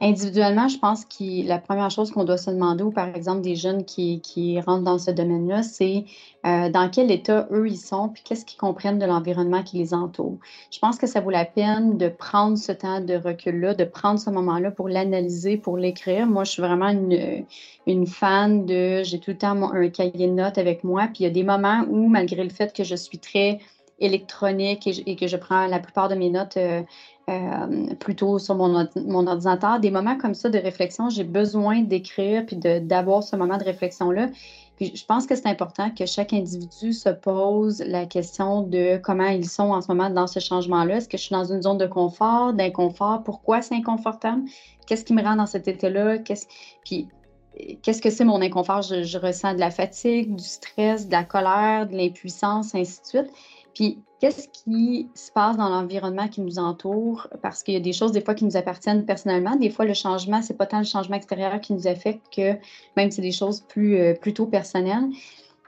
Individuellement, 0.00 0.66
je 0.66 0.78
pense 0.78 1.04
que 1.04 1.46
la 1.46 1.58
première 1.58 1.90
chose 1.90 2.10
qu'on 2.10 2.24
doit 2.24 2.36
se 2.36 2.50
demander, 2.50 2.82
ou 2.82 2.90
par 2.90 3.14
exemple 3.14 3.40
des 3.40 3.54
jeunes 3.54 3.84
qui, 3.84 4.20
qui 4.20 4.60
rentrent 4.60 4.82
dans 4.82 4.98
ce 4.98 5.12
domaine-là, 5.12 5.62
c'est 5.62 6.06
euh, 6.44 6.70
dans 6.70 6.90
quel 6.90 7.12
état 7.12 7.46
eux 7.52 7.68
ils 7.68 7.78
sont, 7.78 8.08
puis 8.08 8.22
qu'est-ce 8.24 8.44
qu'ils 8.44 8.58
comprennent 8.58 8.98
de 8.98 9.06
l'environnement 9.06 9.62
qui 9.62 9.78
les 9.78 9.94
entoure. 9.94 10.38
Je 10.72 10.80
pense 10.80 10.98
que 10.98 11.06
ça 11.06 11.20
vaut 11.20 11.30
la 11.30 11.44
peine 11.44 11.98
de 11.98 12.08
prendre 12.08 12.58
ce 12.58 12.72
temps 12.72 13.00
de 13.00 13.14
recul-là, 13.14 13.74
de 13.74 13.84
prendre 13.84 14.18
ce 14.18 14.30
moment-là 14.30 14.72
pour 14.72 14.88
l'analyser, 14.88 15.56
pour 15.56 15.76
l'écrire. 15.76 16.26
Moi, 16.26 16.42
je 16.42 16.50
suis 16.50 16.62
vraiment 16.62 16.88
une, 16.88 17.44
une 17.86 18.06
fan 18.08 18.66
de, 18.66 19.04
j'ai 19.04 19.20
tout 19.20 19.30
le 19.30 19.38
temps 19.38 19.72
un 19.72 19.88
cahier 19.88 20.26
de 20.26 20.32
notes 20.32 20.58
avec 20.58 20.82
moi, 20.82 21.04
puis 21.04 21.20
il 21.20 21.22
y 21.24 21.26
a 21.26 21.30
des 21.30 21.44
moments 21.44 21.84
où, 21.88 22.08
malgré 22.08 22.42
le 22.42 22.50
fait 22.50 22.74
que 22.74 22.82
je 22.82 22.96
suis 22.96 23.18
très 23.18 23.60
électronique 24.02 24.86
et, 25.06 25.16
que 25.16 25.26
je 25.26 25.36
prends 25.36 25.66
la 25.66 25.78
plupart 25.78 26.08
de 26.08 26.16
mes 26.16 26.28
notes 26.28 26.56
euh, 26.56 26.82
euh, 27.30 27.94
plutôt 28.00 28.38
sur 28.38 28.56
mon, 28.56 28.74
ordinateur. 29.26 29.78
Des 29.78 29.90
moments 29.90 30.18
comme 30.18 30.34
ça 30.34 30.50
de 30.50 30.58
réflexion, 30.58 31.08
j'ai 31.08 31.24
besoin 31.24 31.82
d'écrire 31.82 32.44
puis 32.44 32.56
d'avoir 32.56 33.22
ce 33.22 33.36
moment 33.36 33.58
de 33.58 33.64
réflexion-là. 33.64 34.28
Puis 34.76 34.92
je 34.96 35.04
pense 35.04 35.26
que 35.26 35.36
c'est 35.36 35.46
important 35.46 35.90
que 35.90 36.04
chaque 36.04 36.32
individu 36.32 36.92
se 36.92 37.10
pose 37.10 37.80
la 37.86 38.06
question 38.06 38.62
de 38.62 38.96
comment 38.96 39.28
ils 39.28 39.48
sont 39.48 39.70
en 39.70 39.80
ce 39.80 39.88
moment 39.88 40.10
dans 40.10 40.26
ce 40.26 40.40
changement-là. 40.40 40.96
Est-ce 40.96 41.08
que 41.08 41.16
je 41.16 41.22
suis 41.22 41.32
dans 41.32 41.44
une 41.44 41.62
zone 41.62 41.78
de 41.78 41.86
confort, 41.86 42.52
d'inconfort? 42.54 43.22
Pourquoi 43.22 43.62
c'est 43.62 43.76
inconfortable? 43.76 44.42
Qu'est-ce 44.86 45.04
qui 45.04 45.12
me 45.12 45.22
rend 45.22 45.36
dans 45.36 45.46
cet 45.46 45.68
état-là? 45.68 46.18
Qu'est-ce... 46.18 46.46
Puis 46.84 47.08
qu'est-ce 47.82 48.02
que 48.02 48.10
c'est 48.10 48.24
mon 48.24 48.40
inconfort? 48.40 48.82
Je, 48.82 49.18
ressens 49.18 49.54
de 49.54 49.60
la 49.60 49.70
fatigue, 49.70 50.34
du 50.34 50.44
stress, 50.44 51.06
de 51.06 51.12
la 51.12 51.24
colère, 51.24 51.86
de 51.86 51.96
l'impuissance, 51.96 52.74
ainsi 52.74 53.00
de 53.02 53.06
suite. 53.06 53.30
Puis, 53.74 53.98
qu'est-ce 54.20 54.48
qui 54.48 55.08
se 55.14 55.32
passe 55.32 55.56
dans 55.56 55.68
l'environnement 55.68 56.28
qui 56.28 56.40
nous 56.40 56.58
entoure? 56.58 57.28
Parce 57.42 57.62
qu'il 57.62 57.74
y 57.74 57.76
a 57.76 57.80
des 57.80 57.92
choses, 57.92 58.12
des 58.12 58.20
fois, 58.20 58.34
qui 58.34 58.44
nous 58.44 58.56
appartiennent 58.56 59.04
personnellement. 59.04 59.56
Des 59.56 59.70
fois, 59.70 59.84
le 59.84 59.94
changement, 59.94 60.42
c'est 60.42 60.56
pas 60.56 60.66
tant 60.66 60.78
le 60.78 60.84
changement 60.84 61.16
extérieur 61.16 61.60
qui 61.60 61.72
nous 61.72 61.86
affecte 61.86 62.22
que 62.34 62.56
même 62.96 63.10
c'est 63.10 63.22
des 63.22 63.32
choses 63.32 63.60
plus, 63.60 63.98
euh, 63.98 64.14
plutôt 64.14 64.46
personnelles. 64.46 65.08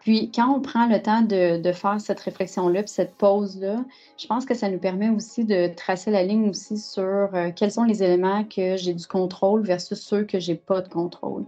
Puis, 0.05 0.31
quand 0.35 0.55
on 0.55 0.61
prend 0.61 0.87
le 0.87 1.01
temps 1.01 1.23
de, 1.23 1.73
faire 1.73 1.99
cette 1.99 2.21
réflexion-là, 2.21 2.83
puis 2.83 2.93
cette 2.93 3.15
pause-là, 3.15 3.83
je 4.19 4.27
pense 4.27 4.45
que 4.45 4.53
ça 4.53 4.69
nous 4.69 4.79
permet 4.79 5.09
aussi 5.09 5.47
de 5.47 5.69
tracer 5.75 6.11
la 6.11 6.23
ligne 6.23 6.51
aussi 6.51 6.77
sur 6.77 7.03
euh, 7.03 7.51
quels 7.57 7.73
sont 7.73 7.85
les 7.85 8.03
éléments 8.03 8.45
que 8.45 8.77
j'ai 8.77 8.93
du 8.93 9.07
contrôle 9.07 9.65
versus 9.65 9.99
ceux 9.99 10.25
que 10.25 10.39
j'ai 10.39 10.57
pas 10.57 10.83
de 10.83 10.91
contrôle. 10.91 11.47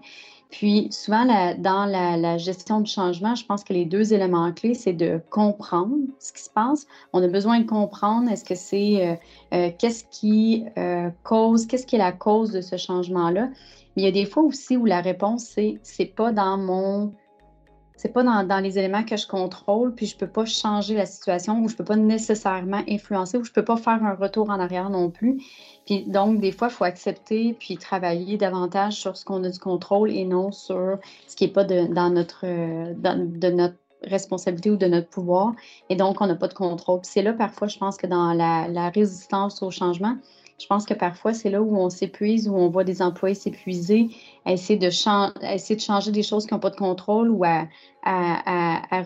Puis 0.51 0.89
souvent, 0.93 1.25
dans 1.59 1.85
la, 1.87 2.39
gestion 2.39 2.81
du 2.81 2.91
changement, 2.91 3.35
je 3.35 3.45
pense 3.45 3.65
que 3.65 3.73
les 3.73 3.85
deux 3.85 4.15
éléments 4.15 4.53
clés, 4.53 4.75
c'est 4.75 4.93
de 4.93 5.21
comprendre 5.31 5.97
ce 6.21 6.33
qui 6.33 6.43
se 6.43 6.51
passe. 6.51 6.87
On 7.13 7.23
a 7.23 7.29
besoin 7.29 7.61
de 7.61 7.67
comprendre 7.67 8.31
est-ce 8.31 8.45
que 8.45 8.55
c'est 8.55 9.07
euh, 9.07 9.15
euh, 9.55 9.71
qu'est-ce 9.77 10.05
qui 10.11 10.65
euh, 10.79 11.11
cause, 11.25 11.67
qu'est-ce 11.67 11.87
qui 11.87 11.97
est 11.97 12.01
la 12.01 12.13
cause 12.13 12.53
de 12.53 12.61
ce 12.61 12.77
changement-là. 12.77 13.49
Mais 13.97 14.03
il 14.03 14.05
y 14.05 14.09
a 14.09 14.13
des 14.13 14.27
fois 14.27 14.45
aussi 14.45 14.77
où 14.77 14.85
la 14.85 15.01
réponse, 15.01 15.45
c'est 15.45 15.79
c'est 15.83 16.15
pas 16.15 16.31
dans 16.31 16.59
mon 16.59 17.13
c'est 17.97 18.13
pas 18.13 18.23
dans, 18.23 18.47
dans, 18.47 18.61
les 18.61 18.79
éléments 18.79 19.05
que 19.05 19.17
je 19.17 19.27
contrôle, 19.27 19.95
puis 19.95 20.07
je 20.07 20.17
peux 20.17 20.27
pas 20.27 20.45
changer 20.45 20.95
la 20.95 21.07
situation 21.07 21.63
ou 21.63 21.69
je 21.69 21.77
peux 21.77 21.85
pas 21.85 21.97
nécessairement 21.97 22.83
influencer 22.89 23.39
ou 23.39 23.45
je 23.45 23.53
peux 23.53 23.65
pas 23.65 23.77
faire 23.77 24.05
un 24.05 24.15
retour 24.15 24.51
en 24.51 24.61
arrière 24.61 24.91
non 24.91 25.11
plus. 25.11 25.43
Puis 25.87 26.05
donc, 26.05 26.41
des 26.41 26.53
fois, 26.53 26.69
il 26.69 26.75
faut 26.75 26.85
accepter 26.85 27.55
puis 27.59 27.77
travailler 27.79 28.37
davantage 28.37 28.95
sur 28.95 29.17
ce 29.17 29.25
qu'on 29.25 29.43
a 29.45 29.49
du 29.49 29.59
contrôle 29.59 30.11
et 30.11 30.25
non 30.25 30.53
sur 30.53 30.99
ce 31.27 31.37
qui 31.37 31.47
n'est 31.47 31.53
pas 31.53 31.65
de, 31.65 31.87
dans 31.87 32.11
notre, 32.11 32.45
dans, 32.95 33.19
de 33.19 33.49
notre 33.49 33.77
responsabilité 34.03 34.71
ou 34.71 34.77
de 34.77 34.87
notre 34.87 35.09
pouvoir. 35.09 35.55
Et 35.89 35.97
donc, 35.97 36.21
on 36.21 36.27
n'a 36.27 36.35
pas 36.35 36.49
de 36.49 36.55
contrôle. 36.55 37.01
c'est 37.03 37.23
là, 37.23 37.33
parfois, 37.33 37.69
je 37.69 37.79
pense 37.79 37.97
que 37.97 38.07
dans 38.07 38.35
la, 38.35 38.69
la 38.69 38.91
résistance 38.91 39.63
au 39.63 39.71
changement, 39.71 40.17
je 40.59 40.67
pense 40.67 40.87
que 40.87 40.95
parfois, 40.95 41.35
c'est 41.35 41.51
là 41.51 41.61
où 41.61 41.77
on 41.77 41.91
s'épuise, 41.91 42.49
où 42.49 42.55
on 42.55 42.71
voit 42.71 42.85
des 42.85 43.03
employés 43.03 43.35
s'épuiser, 43.35 44.09
essayer 44.47 44.79
de, 44.79 44.87
de 44.87 45.81
changer 45.81 46.11
des 46.11 46.23
choses 46.23 46.47
qui 46.47 46.55
n'ont 46.55 46.61
pas 46.61 46.71
de 46.71 46.77
contrôle 46.77 47.31
ou 47.31 47.45
à, 47.45 47.69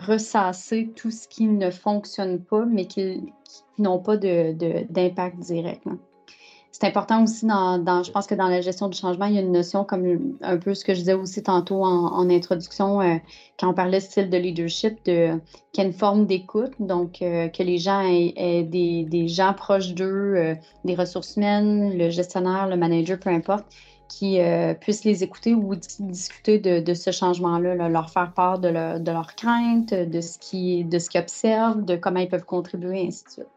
ressasser 0.07 0.91
tout 0.95 1.11
ce 1.11 1.27
qui 1.27 1.47
ne 1.47 1.69
fonctionne 1.71 2.41
pas, 2.43 2.65
mais 2.65 2.85
qui, 2.85 3.33
n'ont 3.77 3.99
pas 3.99 4.15
d'impact 4.15 5.39
direct. 5.39 5.85
Là 5.85 5.93
c'est 6.71 6.85
important 6.85 7.23
aussi 7.23 7.45
dans, 7.45 8.01
je 8.01 8.11
pense 8.11 8.27
que 8.27 8.35
dans 8.35 8.47
la 8.47 8.61
gestion 8.61 8.87
du 8.87 8.97
changement, 8.97 9.25
il 9.25 9.35
y 9.35 9.37
a 9.37 9.41
une 9.41 9.51
notion 9.51 9.83
comme 9.83 10.37
un 10.41 10.57
peu 10.57 10.73
ce 10.73 10.85
que 10.85 10.93
je 10.93 10.99
disais 10.99 11.13
aussi 11.13 11.43
tantôt 11.43 11.83
en, 11.83 12.29
introduction, 12.29 13.01
euh, 13.01 13.17
quand 13.59 13.69
on 13.69 13.73
parlait 13.73 13.99
de 13.99 14.03
style 14.03 14.29
de 14.29 14.37
leadership, 14.37 15.03
de, 15.05 15.37
qu'il 15.73 15.83
y 15.83 15.85
a 15.85 15.89
une 15.89 15.93
forme 15.93 16.25
d'écoute, 16.25 16.71
donc 16.79 17.21
euh, 17.21 17.49
que 17.49 17.61
les 17.61 17.77
gens 17.77 18.01
aient, 18.01 18.63
des, 18.63 19.27
gens 19.27 19.53
proches 19.53 19.93
d'eux, 19.93 20.33
euh, 20.37 20.55
des 20.85 20.95
ressources 20.95 21.35
humaines, 21.35 21.97
le 21.97 22.09
gestionnaire, 22.09 22.67
le 22.67 22.77
manager, 22.77 23.19
peu 23.19 23.29
importe, 23.29 23.65
qui 24.07 24.39
puissent 24.81 25.05
les 25.05 25.23
écouter 25.23 25.53
ou 25.53 25.73
discuter 25.99 26.59
de, 26.59 26.93
ce 26.93 27.11
changement-là, 27.11 27.87
leur 27.87 28.09
faire 28.09 28.33
part 28.33 28.59
de, 28.59 28.67
leurs 28.67 29.35
craintes, 29.35 29.93
de 29.93 30.19
ce 30.19 30.37
qu'ils 30.37 30.89
de 30.89 30.97
observent, 31.17 31.85
de 31.85 31.95
comment 31.95 32.19
ils 32.19 32.27
peuvent 32.27 32.43
contribuer, 32.43 33.07
ainsi 33.07 33.23
de 33.23 33.29
suite. 33.29 33.47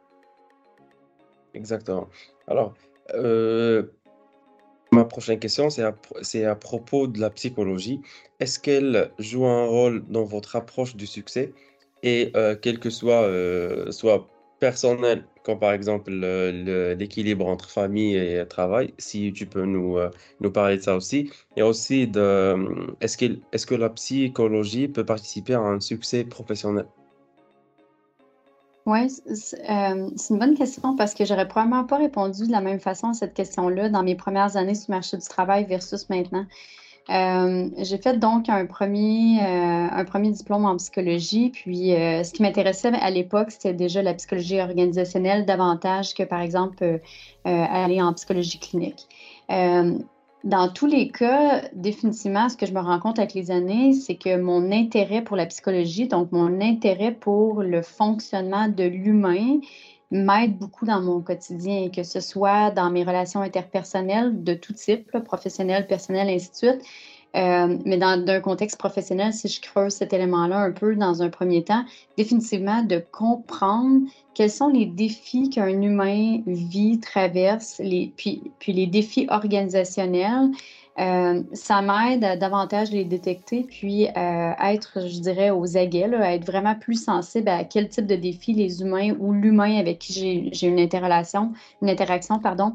Exactement. 1.55 2.07
Alors, 2.47 2.75
ma 4.93 5.05
prochaine 5.05 5.39
question, 5.39 5.69
c'est 5.71 6.45
à, 6.45 6.55
propos 6.55 7.07
de 7.07 7.21
la 7.21 7.31
psychologie. 7.31 8.01
Est-ce 8.41 8.59
qu'elle 8.59 9.11
joue 9.19 9.47
un 9.47 9.67
rôle 9.67 10.05
dans 10.09 10.25
votre 10.25 10.57
approche 10.57 10.97
du 10.97 11.07
succès? 11.07 11.53
Et 12.03 12.33
euh, 12.37 12.55
quel 12.61 12.79
que 12.79 12.91
soit, 12.91 13.23
euh, 13.23 13.91
soit 13.91 14.29
personnel, 14.61 15.25
comme 15.43 15.59
par 15.59 15.73
exemple 15.73 16.11
l'équilibre 16.11 17.47
entre 17.47 17.71
famille 17.71 18.17
et 18.17 18.47
travail, 18.47 18.95
si 18.99 19.33
tu 19.33 19.47
peux 19.47 19.65
nous, 19.65 19.99
nous 20.41 20.51
parler 20.51 20.79
de 20.79 20.83
ça 20.83 20.97
aussi. 20.97 21.31
Et 21.57 21.63
aussi, 21.63 22.03
est-ce 23.01 23.25
est-ce 23.53 23.67
que 23.67 23.75
la 23.75 23.91
psychologie 23.91 24.89
peut 24.89 25.05
participer 25.05 25.55
à 25.55 25.61
un 25.61 25.81
succès 25.81 26.25
professionnel? 26.25 26.87
Oui, 28.87 29.01
euh, 29.01 30.11
c'est 30.17 30.35
une 30.35 30.39
bonne 30.39 30.57
question 30.57 30.95
parce 30.95 31.15
que 31.15 31.25
j'aurais 31.25 31.49
probablement 31.49 31.85
pas 31.85 31.97
répondu 31.97 32.47
de 32.47 32.53
la 32.53 32.61
même 32.61 32.81
façon 32.81 33.09
à 33.09 33.15
cette 33.15 33.33
question-là 33.33 33.89
dans 33.89 34.03
mes 34.03 34.15
premières 34.15 34.59
années 34.59 34.75
sur 34.75 34.93
le 34.93 34.97
marché 34.97 35.17
du 35.17 35.27
travail 35.27 35.65
versus 35.65 36.11
maintenant. 36.11 36.45
Euh, 37.11 37.69
j'ai 37.79 37.97
fait 37.99 38.19
donc 38.19 38.51
un 38.51 38.67
premier, 38.67 39.39
euh, 39.43 39.89
un 39.91 40.05
premier 40.05 40.31
diplôme 40.31 40.67
en 40.67 40.77
psychologie, 40.77 41.51
puis 41.51 41.91
ce 41.91 42.31
qui 42.33 42.43
m'intéressait 42.43 42.93
à 42.93 43.11
l'époque, 43.11 43.53
c'était 43.53 43.73
déjà 43.73 44.03
la 44.03 44.13
psychologie 44.13 44.61
organisationnelle 44.61 45.47
davantage 45.47 46.13
que, 46.15 46.23
par 46.23 46.41
exemple, 46.41 47.01
aller 47.45 48.03
en 48.03 48.13
psychologie 48.13 48.59
clinique 48.59 49.09
dans 50.45 50.69
tous 50.69 50.87
les 50.87 51.09
cas, 51.09 51.63
définitivement, 51.73 52.51
ce 52.51 52.57
que 52.57 52.67
je 52.67 52.73
me 52.73 52.81
rends 52.81 53.01
compte 53.01 53.19
avec 53.19 53.33
les 53.33 53.51
années, 53.51 53.95
c'est 53.95 54.17
que 54.17 54.37
mon 54.37 54.71
intérêt 54.71 55.23
pour 55.23 55.37
la 55.37 55.47
psychologie, 55.47 56.07
donc 56.07 56.33
mon 56.33 56.61
intérêt 56.61 57.13
pour 57.13 57.63
le 57.63 57.81
fonctionnement 57.81 58.69
de 58.69 58.85
l'humain, 58.85 59.61
m'aide 60.11 60.59
beaucoup 60.59 60.85
dans 60.85 61.01
mon 61.01 61.23
quotidien, 61.23 61.89
que 61.89 62.03
ce 62.03 62.21
soit 62.21 62.71
dans 62.71 62.91
mes 62.91 63.05
relations 63.05 63.41
interpersonnelles 63.41 64.45
de 64.45 64.53
tout 64.53 64.75
type, 64.75 65.19
professionnelles, 65.25 65.87
personnelles, 65.87 66.29
ainsi. 66.29 66.67
Euh, 67.35 67.79
mais 67.85 67.97
dans 67.97 68.25
un 68.29 68.41
contexte 68.41 68.79
professionnel, 68.79 69.33
si 69.33 69.49
je 69.49 69.61
creuse 69.61 69.95
cet 69.95 70.13
élément-là 70.13 70.59
un 70.59 70.71
peu 70.71 70.95
dans 70.95 71.23
un 71.23 71.31
premier 71.31 71.65
temps, 71.65 71.85
définitivement 72.17 72.83
de 72.83 73.03
comprendre 73.11 74.03
quels 74.35 74.51
sont 74.51 74.69
les 74.69 74.87
défis 74.87 75.51
qu'un 75.51 75.83
humain 75.83 76.43
vit, 76.47 77.01
traverse, 77.01 77.81
puis, 78.17 78.53
les 78.69 78.87
défis 78.87 79.27
organisationnels. 79.31 80.51
Euh, 81.01 81.43
ça 81.53 81.83
m'aide 81.83 82.23
à 82.23 82.37
davantage 82.37 82.93
les 82.93 83.05
détecter, 83.05 83.65
puis 83.69 84.07
euh, 84.07 84.53
être, 84.63 85.09
je 85.09 85.19
dirais, 85.19 85.51
aux 85.51 85.77
aguets, 85.77 86.15
à 86.15 86.35
être 86.35 86.47
vraiment 86.47 86.77
plus 86.77 87.03
sensible 87.03 87.49
à 87.49 87.65
quel 87.65 87.89
type 87.89 88.07
de 88.07 88.15
défis 88.15 88.53
les 88.53 88.81
humains 88.81 89.17
ou 89.19 89.33
l'humain 89.33 89.77
avec 89.77 89.99
qui 89.99 90.53
j'ai 90.53 90.67
une 90.69 90.79
interrelation, 90.79 91.53
une 91.83 91.91
interaction, 91.91 92.39
pardon, 92.39 92.75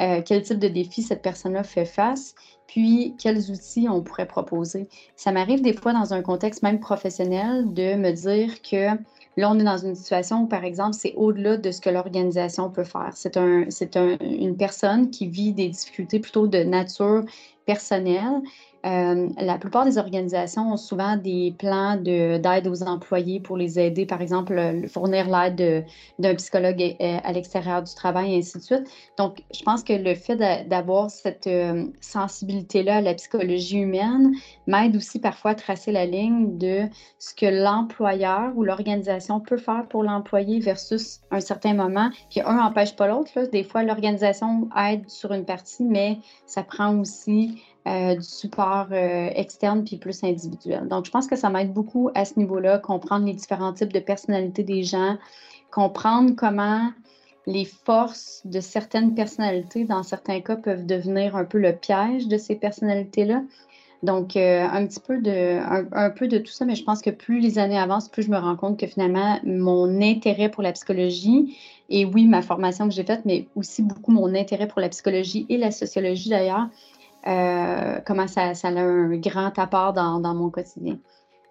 euh, 0.00 0.22
quel 0.24 0.42
type 0.42 0.58
de 0.58 0.68
défi 0.68 1.02
cette 1.02 1.22
personne-là 1.22 1.62
fait 1.62 1.84
face, 1.84 2.34
puis 2.72 3.14
quels 3.18 3.50
outils 3.50 3.86
on 3.86 4.02
pourrait 4.02 4.26
proposer. 4.26 4.88
Ça 5.14 5.30
m'arrive 5.30 5.60
des 5.60 5.74
fois 5.74 5.92
dans 5.92 6.14
un 6.14 6.22
contexte 6.22 6.62
même 6.62 6.80
professionnel 6.80 7.70
de 7.74 7.96
me 7.96 8.12
dire 8.12 8.62
que 8.62 8.98
Là, 9.38 9.50
on 9.50 9.58
est 9.58 9.64
dans 9.64 9.78
une 9.78 9.94
situation 9.94 10.42
où, 10.42 10.46
par 10.46 10.62
exemple, 10.62 10.92
c'est 10.92 11.14
au-delà 11.16 11.56
de 11.56 11.70
ce 11.70 11.80
que 11.80 11.88
l'organisation 11.88 12.68
peut 12.70 12.84
faire. 12.84 13.12
C'est 13.14 13.38
un, 13.38 13.62
un, 13.94 14.16
une 14.20 14.58
personne 14.58 15.10
qui 15.10 15.26
vit 15.26 15.54
des 15.54 15.70
difficultés 15.70 16.20
plutôt 16.20 16.46
de 16.46 16.58
nature 16.58 17.24
personnel. 17.64 18.42
Euh, 18.84 19.28
la 19.38 19.58
plupart 19.58 19.84
des 19.84 19.98
organisations 19.98 20.72
ont 20.72 20.76
souvent 20.76 21.16
des 21.16 21.54
plans 21.56 21.96
d'aide 21.96 22.66
aux 22.66 22.82
employés 22.82 23.38
pour 23.38 23.56
les 23.56 23.78
aider, 23.78 24.06
par 24.06 24.20
exemple, 24.20 24.60
fournir 24.88 25.28
l'aide 25.28 25.86
d'un 26.18 26.34
psychologue 26.34 26.96
à, 27.00 27.32
l'extérieur 27.32 27.82
du 27.82 27.94
travail 27.94 28.34
et 28.34 28.38
ainsi 28.38 28.58
de 28.58 28.62
suite. 28.62 28.90
Donc, 29.18 29.42
je 29.54 29.62
pense 29.62 29.84
que 29.84 29.92
le 29.92 30.14
fait 30.14 30.36
d'avoir 30.68 31.10
cette 31.10 31.46
euh, 31.46 31.86
sensibilité-là 32.00 32.96
à 32.96 33.00
la 33.00 33.14
psychologie 33.14 33.78
humaine 33.78 34.34
m'aide 34.66 34.96
aussi 34.96 35.20
parfois 35.20 35.52
à 35.52 35.54
tracer 35.54 35.92
la 35.92 36.06
ligne 36.06 36.58
de 36.58 36.82
ce 37.18 37.34
que 37.34 37.46
l'employeur 37.46 38.52
ou 38.56 38.64
l'organisation 38.64 39.38
peut 39.40 39.58
faire 39.58 39.86
pour 39.88 40.02
l'employé 40.02 40.58
versus 40.58 41.20
un 41.30 41.40
certain 41.40 41.74
moment. 41.74 42.10
Puis 42.30 42.40
un 42.40 42.54
n'empêche 42.54 42.96
pas 42.96 43.06
l'autre. 43.06 43.30
Des 43.52 43.62
fois, 43.62 43.84
l'organisation 43.84 44.68
aide 44.76 45.08
sur 45.08 45.32
une 45.32 45.44
partie, 45.44 45.84
mais 45.84 46.18
ça 46.46 46.62
prend 46.62 46.98
aussi 46.98 47.62
euh, 47.88 48.14
du 48.14 48.22
support 48.22 48.86
euh, 48.92 49.30
externe 49.34 49.82
puis 49.84 49.96
plus 49.96 50.22
individuel. 50.22 50.86
Donc, 50.86 51.04
je 51.06 51.10
pense 51.10 51.26
que 51.26 51.34
ça 51.34 51.50
m'aide 51.50 51.72
beaucoup 51.72 52.10
à 52.14 52.24
ce 52.24 52.38
niveau-là, 52.38 52.78
comprendre 52.78 53.26
les 53.26 53.32
différents 53.32 53.72
types 53.72 53.92
de 53.92 53.98
personnalités 53.98 54.62
des 54.62 54.84
gens, 54.84 55.16
comprendre 55.72 56.32
comment 56.36 56.90
les 57.46 57.64
forces 57.64 58.42
de 58.44 58.60
certaines 58.60 59.14
personnalités, 59.14 59.84
dans 59.84 60.04
certains 60.04 60.40
cas, 60.40 60.54
peuvent 60.54 60.86
devenir 60.86 61.34
un 61.34 61.44
peu 61.44 61.58
le 61.58 61.72
piège 61.74 62.28
de 62.28 62.38
ces 62.38 62.54
personnalités-là. 62.54 63.42
Donc, 64.02 64.36
euh, 64.36 64.64
un 64.64 64.86
petit 64.86 65.00
peu 65.00 65.18
de, 65.18 65.58
un, 65.92 66.10
peu 66.10 66.26
de 66.26 66.38
tout 66.38 66.50
ça, 66.50 66.64
mais 66.64 66.74
je 66.74 66.82
pense 66.82 67.02
que 67.02 67.10
plus 67.10 67.40
les 67.40 67.58
années 67.58 67.78
avancent, 67.78 68.08
plus 68.08 68.24
je 68.24 68.30
me 68.30 68.38
rends 68.38 68.56
compte 68.56 68.78
que 68.78 68.86
finalement, 68.86 69.38
mon 69.44 70.00
intérêt 70.00 70.48
pour 70.48 70.62
la 70.62 70.72
psychologie, 70.72 71.56
et 71.88 72.04
oui, 72.04 72.26
ma 72.26 72.42
formation 72.42 72.88
que 72.88 72.94
j'ai 72.94 73.04
faite, 73.04 73.22
mais 73.24 73.46
aussi 73.54 73.82
beaucoup 73.82 74.10
mon 74.10 74.34
intérêt 74.34 74.66
pour 74.66 74.80
la 74.80 74.88
psychologie 74.88 75.46
et 75.48 75.56
la 75.56 75.70
sociologie 75.70 76.30
d'ailleurs, 76.30 76.68
euh, 77.26 78.00
comment 78.04 78.26
ça, 78.26 78.54
ça, 78.54 78.68
a 78.68 78.80
un 78.80 79.16
grand 79.16 79.56
apport 79.58 79.92
dans, 79.92 80.20
dans 80.20 80.34
mon 80.34 80.50
quotidien. 80.50 80.98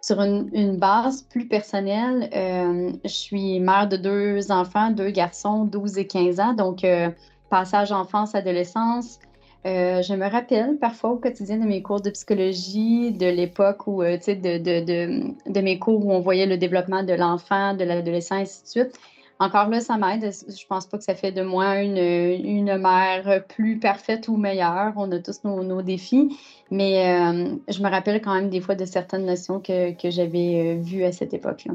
Sur 0.01 0.19
une, 0.21 0.77
base 0.77 1.21
plus 1.23 1.47
personnelle, 1.47 2.29
euh, 2.35 2.91
je 3.03 3.09
suis 3.09 3.59
mère 3.59 3.87
de 3.87 3.97
deux 3.97 4.51
enfants, 4.51 4.89
deux 4.89 5.11
garçons, 5.11 5.65
12 5.65 5.99
et 5.99 6.07
15 6.07 6.39
ans, 6.39 6.53
donc 6.53 6.83
euh, 6.83 7.09
passage 7.51 7.91
enfance-adolescence. 7.91 9.19
je 9.63 10.15
me 10.15 10.27
rappelle 10.27 10.77
parfois 10.79 11.11
au 11.11 11.17
quotidien 11.17 11.57
de 11.57 11.65
mes 11.65 11.83
cours 11.83 12.01
de 12.01 12.09
psychologie, 12.09 13.11
de 13.11 13.27
l'époque 13.27 13.85
où, 13.85 14.03
tu 14.03 14.21
sais, 14.21 14.35
de, 14.35 14.57
de, 14.57 15.51
de, 15.51 15.61
mes 15.61 15.77
cours 15.77 16.03
où 16.03 16.11
on 16.11 16.19
voyait 16.19 16.47
le 16.47 16.57
développement 16.57 17.03
de 17.03 17.13
l'enfant, 17.13 17.75
de 17.75 17.83
l'adolescent, 17.83 18.37
ainsi 18.37 18.63
de 18.63 18.67
suite 18.67 18.99
encore 19.41 19.69
là, 19.69 19.81
ça 19.81 19.97
m'aide. 19.97 20.31
Je 20.31 20.67
pense 20.67 20.85
pas 20.85 20.99
que 20.99 21.03
ça 21.03 21.15
fait 21.15 21.31
de 21.31 21.41
moi 21.41 21.81
une, 21.81 21.97
une 21.97 22.77
mère 22.77 23.43
plus 23.47 23.79
parfaite 23.79 24.27
ou 24.27 24.37
meilleure. 24.37 24.93
On 24.95 25.11
a 25.11 25.17
tous 25.17 25.43
nos, 25.43 25.81
défis. 25.81 26.37
Mais 26.69 27.19
euh, 27.19 27.55
je 27.67 27.81
me 27.81 27.89
rappelle 27.89 28.21
quand 28.21 28.35
même 28.35 28.51
des 28.51 28.61
fois 28.61 28.75
de 28.75 28.85
certaines 28.85 29.25
notions 29.25 29.59
que, 29.59 29.99
que 29.99 30.11
j'avais 30.11 30.77
euh, 30.77 30.79
vues 30.79 31.03
à 31.03 31.11
cette 31.11 31.33
époque-là. 31.33 31.73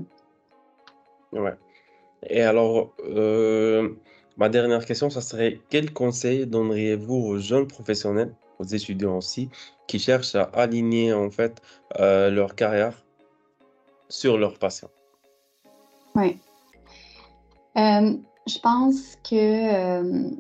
Ouais. 1.33 1.55
Et 2.31 2.43
alors, 2.43 2.95
euh, 3.05 3.97
ma 4.37 4.49
dernière 4.49 4.85
question, 4.85 5.11
ça 5.11 5.21
serait 5.21 5.61
quel 5.69 5.93
conseil 5.93 6.47
donneriez-vous 6.47 7.17
aux 7.17 7.39
jeunes 7.39 7.67
professionnels, 7.67 8.33
aux 8.61 8.65
étudiants 8.65 9.17
aussi, 9.17 9.51
qui 9.89 9.99
cherchent 9.99 10.37
à 10.37 10.45
aligner 10.55 11.13
en 11.13 11.31
fait 11.33 11.61
leur 11.99 12.55
carrière 12.55 13.05
sur 14.09 14.39
leur 14.39 14.57
passion? 14.57 14.89
Oui. 16.15 16.39
Euh, 17.77 18.17
je 18.47 18.59
pense 18.59 19.17
que 19.29 19.35
euh, 19.35 20.31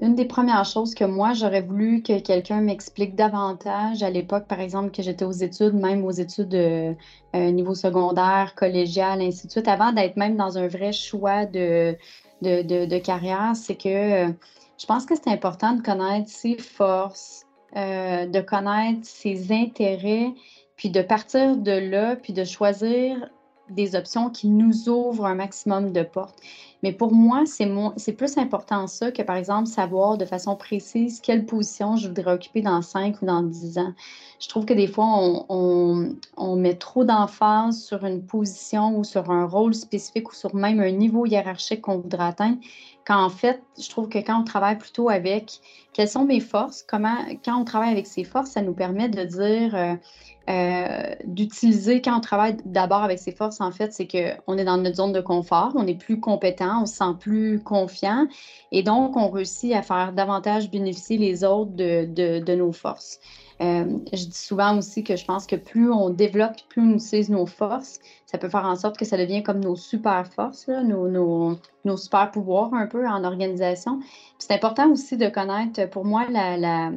une 0.00 0.14
des 0.14 0.24
premières 0.24 0.64
choses 0.64 0.94
que 0.94 1.04
moi, 1.04 1.34
j'aurais 1.34 1.60
voulu 1.60 2.02
que 2.02 2.18
quelqu'un 2.20 2.60
m'explique 2.60 3.14
davantage 3.14 4.02
à 4.02 4.10
l'époque, 4.10 4.46
par 4.46 4.60
exemple, 4.60 4.90
que 4.90 5.02
j'étais 5.02 5.24
aux 5.24 5.32
études, 5.32 5.74
même 5.74 6.04
aux 6.04 6.10
études 6.10 6.54
euh, 6.54 6.94
niveau 7.34 7.74
secondaire, 7.74 8.54
collégial, 8.56 9.20
ainsi 9.20 9.46
de 9.46 9.52
suite, 9.52 9.68
avant 9.68 9.92
d'être 9.92 10.16
même 10.16 10.36
dans 10.36 10.58
un 10.58 10.68
vrai 10.68 10.92
choix 10.92 11.44
de, 11.44 11.96
de, 12.42 12.86
de, 12.86 12.98
carrière, 12.98 13.52
c'est 13.54 13.76
que 13.76 14.32
je 14.78 14.86
pense 14.86 15.04
que 15.04 15.14
c'est 15.14 15.28
important 15.28 15.74
de 15.74 15.82
connaître 15.82 16.30
ses 16.30 16.56
forces, 16.56 17.44
de 17.76 18.40
connaître 18.40 19.00
ses 19.02 19.52
intérêts, 19.52 20.32
puis 20.76 20.88
de 20.88 21.02
partir 21.02 21.58
de 21.58 21.72
là, 21.72 22.16
puis 22.16 22.32
de 22.32 22.44
choisir 22.44 23.28
des 23.70 23.94
options 23.96 24.30
qui 24.30 24.48
nous 24.48 24.88
ouvrent 24.88 25.26
un 25.26 25.34
maximum 25.34 25.92
de 25.92 26.02
portes. 26.02 26.38
Mais 26.82 26.92
pour 26.92 27.12
moi, 27.12 27.44
c'est 27.46 28.12
plus 28.12 28.38
important 28.38 28.86
ça 28.86 29.12
que, 29.12 29.22
par 29.22 29.36
exemple, 29.36 29.66
savoir 29.68 30.16
de 30.16 30.24
façon 30.24 30.56
précise 30.56 31.20
quelle 31.20 31.44
position 31.44 31.96
je 31.96 32.08
voudrais 32.08 32.32
occuper 32.32 32.62
dans 32.62 32.80
5 32.80 33.20
ou 33.20 33.26
dans 33.26 33.42
10 33.42 33.78
ans. 33.78 33.92
Je 34.40 34.48
trouve 34.48 34.64
que 34.64 34.72
des 34.72 34.86
fois, 34.86 35.06
on, 35.06 36.56
met 36.56 36.74
trop 36.74 37.04
d'emphase 37.04 37.82
sur 37.82 38.04
une 38.04 38.24
position 38.24 38.98
ou 38.98 39.04
sur 39.04 39.30
un 39.30 39.46
rôle 39.46 39.74
spécifique 39.74 40.30
ou 40.30 40.34
sur 40.34 40.54
même 40.54 40.80
un 40.80 40.90
niveau 40.90 41.26
hiérarchique 41.26 41.82
qu'on 41.82 41.98
voudrait 41.98 42.24
atteindre, 42.24 42.58
quand 43.06 43.22
en 43.22 43.30
fait, 43.30 43.62
je 43.78 43.88
trouve 43.88 44.08
que 44.08 44.18
quand 44.18 44.40
on 44.40 44.44
travaille 44.44 44.78
plutôt 44.78 45.08
avec 45.08 45.60
quelles 45.92 46.08
sont 46.08 46.24
mes 46.24 46.40
forces, 46.40 46.82
comment, 46.82 47.16
quand 47.44 47.60
on 47.60 47.64
travaille 47.64 47.90
avec 47.90 48.06
ses 48.06 48.24
forces, 48.24 48.50
ça 48.50 48.62
nous 48.62 48.74
permet 48.74 49.08
de 49.08 49.24
dire... 49.24 49.74
Euh, 49.74 49.94
euh, 50.50 51.14
d'utiliser 51.26 52.02
quand 52.02 52.16
on 52.16 52.20
travaille 52.20 52.56
d'abord 52.64 53.04
avec 53.04 53.20
ses 53.20 53.30
forces, 53.30 53.60
en 53.60 53.70
fait, 53.70 53.92
c'est 53.92 54.08
qu'on 54.08 54.58
est 54.58 54.64
dans 54.64 54.78
notre 54.78 54.96
zone 54.96 55.12
de 55.12 55.20
confort, 55.20 55.72
on 55.76 55.86
est 55.86 55.94
plus 55.94 56.18
compétent, 56.18 56.69
on 56.78 56.86
se 56.86 56.96
sent 56.96 57.14
plus 57.18 57.60
confiant 57.62 58.26
et 58.72 58.82
donc 58.82 59.16
on 59.16 59.30
réussit 59.30 59.72
à 59.74 59.82
faire 59.82 60.12
davantage 60.12 60.70
bénéficier 60.70 61.18
les 61.18 61.44
autres 61.44 61.72
de, 61.74 62.54
nos 62.54 62.72
forces. 62.72 63.18
Euh, 63.60 63.98
je 64.12 64.24
dis 64.24 64.32
souvent 64.32 64.78
aussi 64.78 65.04
que 65.04 65.16
je 65.16 65.24
pense 65.24 65.46
que 65.46 65.56
plus 65.56 65.92
on 65.92 66.08
développe, 66.08 66.56
plus 66.70 66.80
on 66.80 66.94
utilise 66.94 67.28
nos 67.28 67.44
forces, 67.44 68.00
ça 68.24 68.38
peut 68.38 68.48
faire 68.48 68.64
en 68.64 68.76
sorte 68.76 68.96
que 68.96 69.04
ça 69.04 69.18
devient 69.18 69.42
comme 69.42 69.60
nos 69.60 69.76
super 69.76 70.26
forces, 70.26 70.68
nos, 70.68 71.58
super 71.96 72.30
pouvoirs 72.30 72.72
un 72.72 72.86
peu 72.86 73.06
en 73.06 73.22
organisation. 73.24 74.00
C'est 74.38 74.54
important 74.54 74.90
aussi 74.90 75.18
de 75.18 75.28
connaître, 75.28 75.90
pour 75.90 76.06
moi, 76.06 76.26
la 76.30 76.90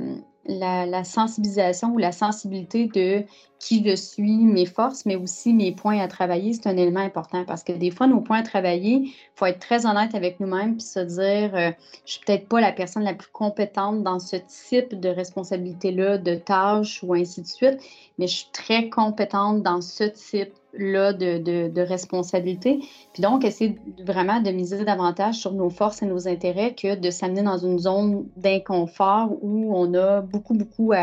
la, 0.45 1.03
sensibilisation 1.03 1.93
ou 1.93 1.97
la 1.97 2.11
sensibilité 2.11 2.87
de 2.87 3.23
qui 3.59 3.81
je 3.87 3.95
suis, 3.95 4.37
mes 4.37 4.65
forces, 4.65 5.05
mais 5.05 5.15
aussi 5.15 5.53
mes 5.53 5.71
points 5.71 5.99
à 5.99 6.07
travailler, 6.07 6.51
c'est 6.53 6.67
un 6.67 6.75
élément 6.75 6.99
important. 6.99 7.45
Parce 7.45 7.63
que 7.63 7.71
des 7.71 7.91
fois, 7.91 8.07
nos 8.07 8.19
points 8.19 8.39
à 8.39 8.43
travailler, 8.43 9.03
il 9.03 9.13
faut 9.35 9.45
être 9.45 9.59
très 9.59 9.85
honnête 9.85 10.15
avec 10.15 10.39
nous-mêmes 10.41 10.75
puis 10.75 10.83
se 10.83 10.99
dire, 10.99 11.51
je 11.53 11.55
euh, 11.55 11.71
je 12.05 12.11
suis 12.13 12.21
peut-être 12.25 12.47
pas 12.49 12.59
la 12.59 12.73
personne 12.73 13.03
la 13.03 13.13
plus 13.13 13.31
compétente 13.31 14.03
dans 14.03 14.19
ce 14.19 14.35
type 14.35 14.99
de 14.99 15.09
responsabilité-là, 15.09 16.17
de 16.17 16.35
tâches 16.35 17.01
ou 17.03 17.13
ainsi 17.13 17.41
de 17.41 17.47
suite, 17.47 17.79
mais 18.17 18.27
je 18.27 18.37
suis 18.37 18.49
très 18.51 18.89
compétente 18.89 19.63
dans 19.63 19.79
ce 19.79 20.03
type 20.03 20.53
là 20.77 21.13
de, 21.13 21.37
de, 21.69 21.81
responsabilité. 21.81 22.79
Puis 23.13 23.21
donc, 23.21 23.45
essayer 23.45 23.77
vraiment 24.05 24.41
de 24.41 24.51
miser 24.51 24.83
davantage 24.83 25.35
sur 25.35 25.53
nos 25.53 25.69
forces 25.69 26.01
et 26.01 26.05
nos 26.05 26.27
intérêts 26.27 26.73
que 26.73 26.95
de 26.95 27.09
s'amener 27.09 27.43
dans 27.43 27.57
une 27.57 27.79
zone 27.79 28.25
d'inconfort 28.37 29.29
où 29.41 29.75
on 29.75 29.93
a 29.93 30.21
beaucoup, 30.21 30.53
beaucoup 30.53 30.93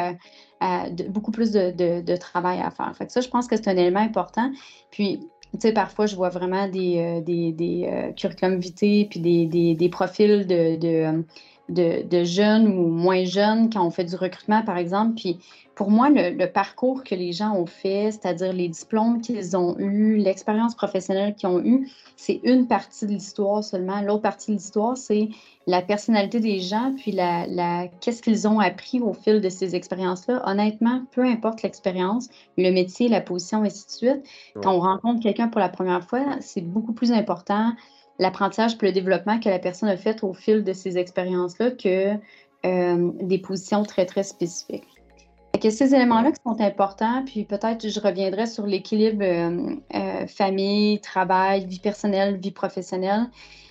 beaucoup 1.09 1.31
plus 1.31 1.53
de, 1.53 2.17
travail 2.17 2.61
à 2.61 2.71
faire. 2.71 2.95
Fait 2.97 3.07
que 3.07 3.13
ça, 3.13 3.21
je 3.21 3.29
pense 3.29 3.47
que 3.47 3.57
c'est 3.57 3.69
un 3.69 3.77
élément 3.77 4.01
important. 4.01 4.51
Puis, 4.91 5.21
tu 5.53 5.61
sais, 5.61 5.73
parfois, 5.73 6.07
je 6.07 6.15
vois 6.15 6.29
vraiment 6.29 6.69
des, 6.69 6.99
euh, 6.99 7.21
des, 7.21 7.53
des 7.53 7.89
euh, 7.91 8.13
curriculum 8.13 8.59
vitae 8.59 9.09
puis 9.11 9.21
des, 9.21 9.47
des, 9.47 9.75
des 9.75 9.89
profils 9.89 10.47
de, 10.47 11.25
de, 11.71 12.25
jeunes 12.25 12.67
ou 12.69 12.89
moins 12.89 13.25
jeunes 13.25 13.71
quand 13.71 13.87
on 13.87 13.91
fait 13.91 14.05
du 14.05 14.17
recrutement, 14.17 14.63
par 14.63 14.77
exemple. 14.77 15.15
Puis 15.15 15.39
pour 15.75 15.91
moi, 15.91 16.11
le, 16.11 16.45
parcours 16.47 17.05
que 17.05 17.15
les 17.15 17.33
gens 17.33 17.55
ont 17.55 17.67
fait, 17.67 18.11
c'est-à-dire 18.11 18.53
les 18.53 18.69
diplômes 18.69 19.21
qu'ils 19.21 19.57
ont 19.57 19.79
eus, 19.79 20.17
l'expérience 20.17 20.75
professionnelle 20.75 21.35
qu'ils 21.35 21.49
ont 21.49 21.61
eue, 21.65 21.89
c'est 22.17 22.41
une 22.45 22.67
partie 22.67 23.07
de 23.07 23.13
l'histoire 23.13 23.65
seulement. 23.65 24.03
L'autre 24.03 24.23
partie 24.23 24.51
de 24.51 24.57
l'histoire, 24.57 24.97
c'est 24.97 25.31
la 25.67 25.81
personnalité 25.81 26.41
des 26.41 26.61
gens, 26.61 26.93
puis 26.99 27.13
la, 27.13 27.47
la 27.47 27.89
qu'est-ce 28.01 28.23
qu'ils 28.23 28.47
ont 28.47 28.59
appris 28.59 29.01
au 29.01 29.15
fil 29.15 29.41
de 29.41 29.49
ces 29.49 29.75
expériences-là. 29.75 30.43
Honnêtement, 30.47 31.03
peu 31.13 31.25
importe 31.25 31.63
l'expérience, 31.63 32.29
le 32.59 32.71
métier, 32.73 33.09
la 33.09 33.21
position, 33.21 33.65
et 33.65 33.69
ainsi 33.69 33.87
de 33.87 33.91
suite, 33.91 34.29
quand 34.63 34.75
on 34.75 34.81
rencontre 34.81 35.23
quelqu'un 35.23 35.49
pour 35.49 35.61
la 35.61 35.69
première 35.69 36.05
fois, 36.05 36.25
c'est 36.41 36.61
beaucoup 36.61 36.93
plus 36.93 37.13
important 37.13 37.73
l'apprentissage 38.21 38.77
puis 38.77 38.87
le 38.87 38.93
développement 38.93 39.41
que 39.41 39.49
la 39.49 39.59
personne 39.59 39.89
a 39.89 39.97
fait 39.97 40.23
au 40.23 40.33
fil 40.35 40.63
de 40.63 40.73
ces 40.73 40.99
expériences-là 40.99 41.73
que 41.73 42.15
euh, 42.67 43.11
des 43.23 43.39
positions 43.39 43.83
très, 43.83 44.05
très 44.05 44.23
spécifiques. 44.23 44.87
Que 45.61 45.71
ces 45.71 45.95
éléments-là 45.95 46.31
qui 46.31 46.41
sont 46.47 46.61
importants, 46.61 47.23
puis 47.25 47.45
peut-être 47.45 47.89
je 47.89 48.01
reviendrai 48.01 48.47
sur 48.47 48.67
l'équilibre 48.67 49.23
euh, 49.23 49.75
euh, 49.95 50.27
famille, 50.27 51.01
travail, 51.01 51.67
vie 51.67 51.81
personnelle, 51.81 52.37
vie 52.37 52.51
professionnelle. 52.51 53.27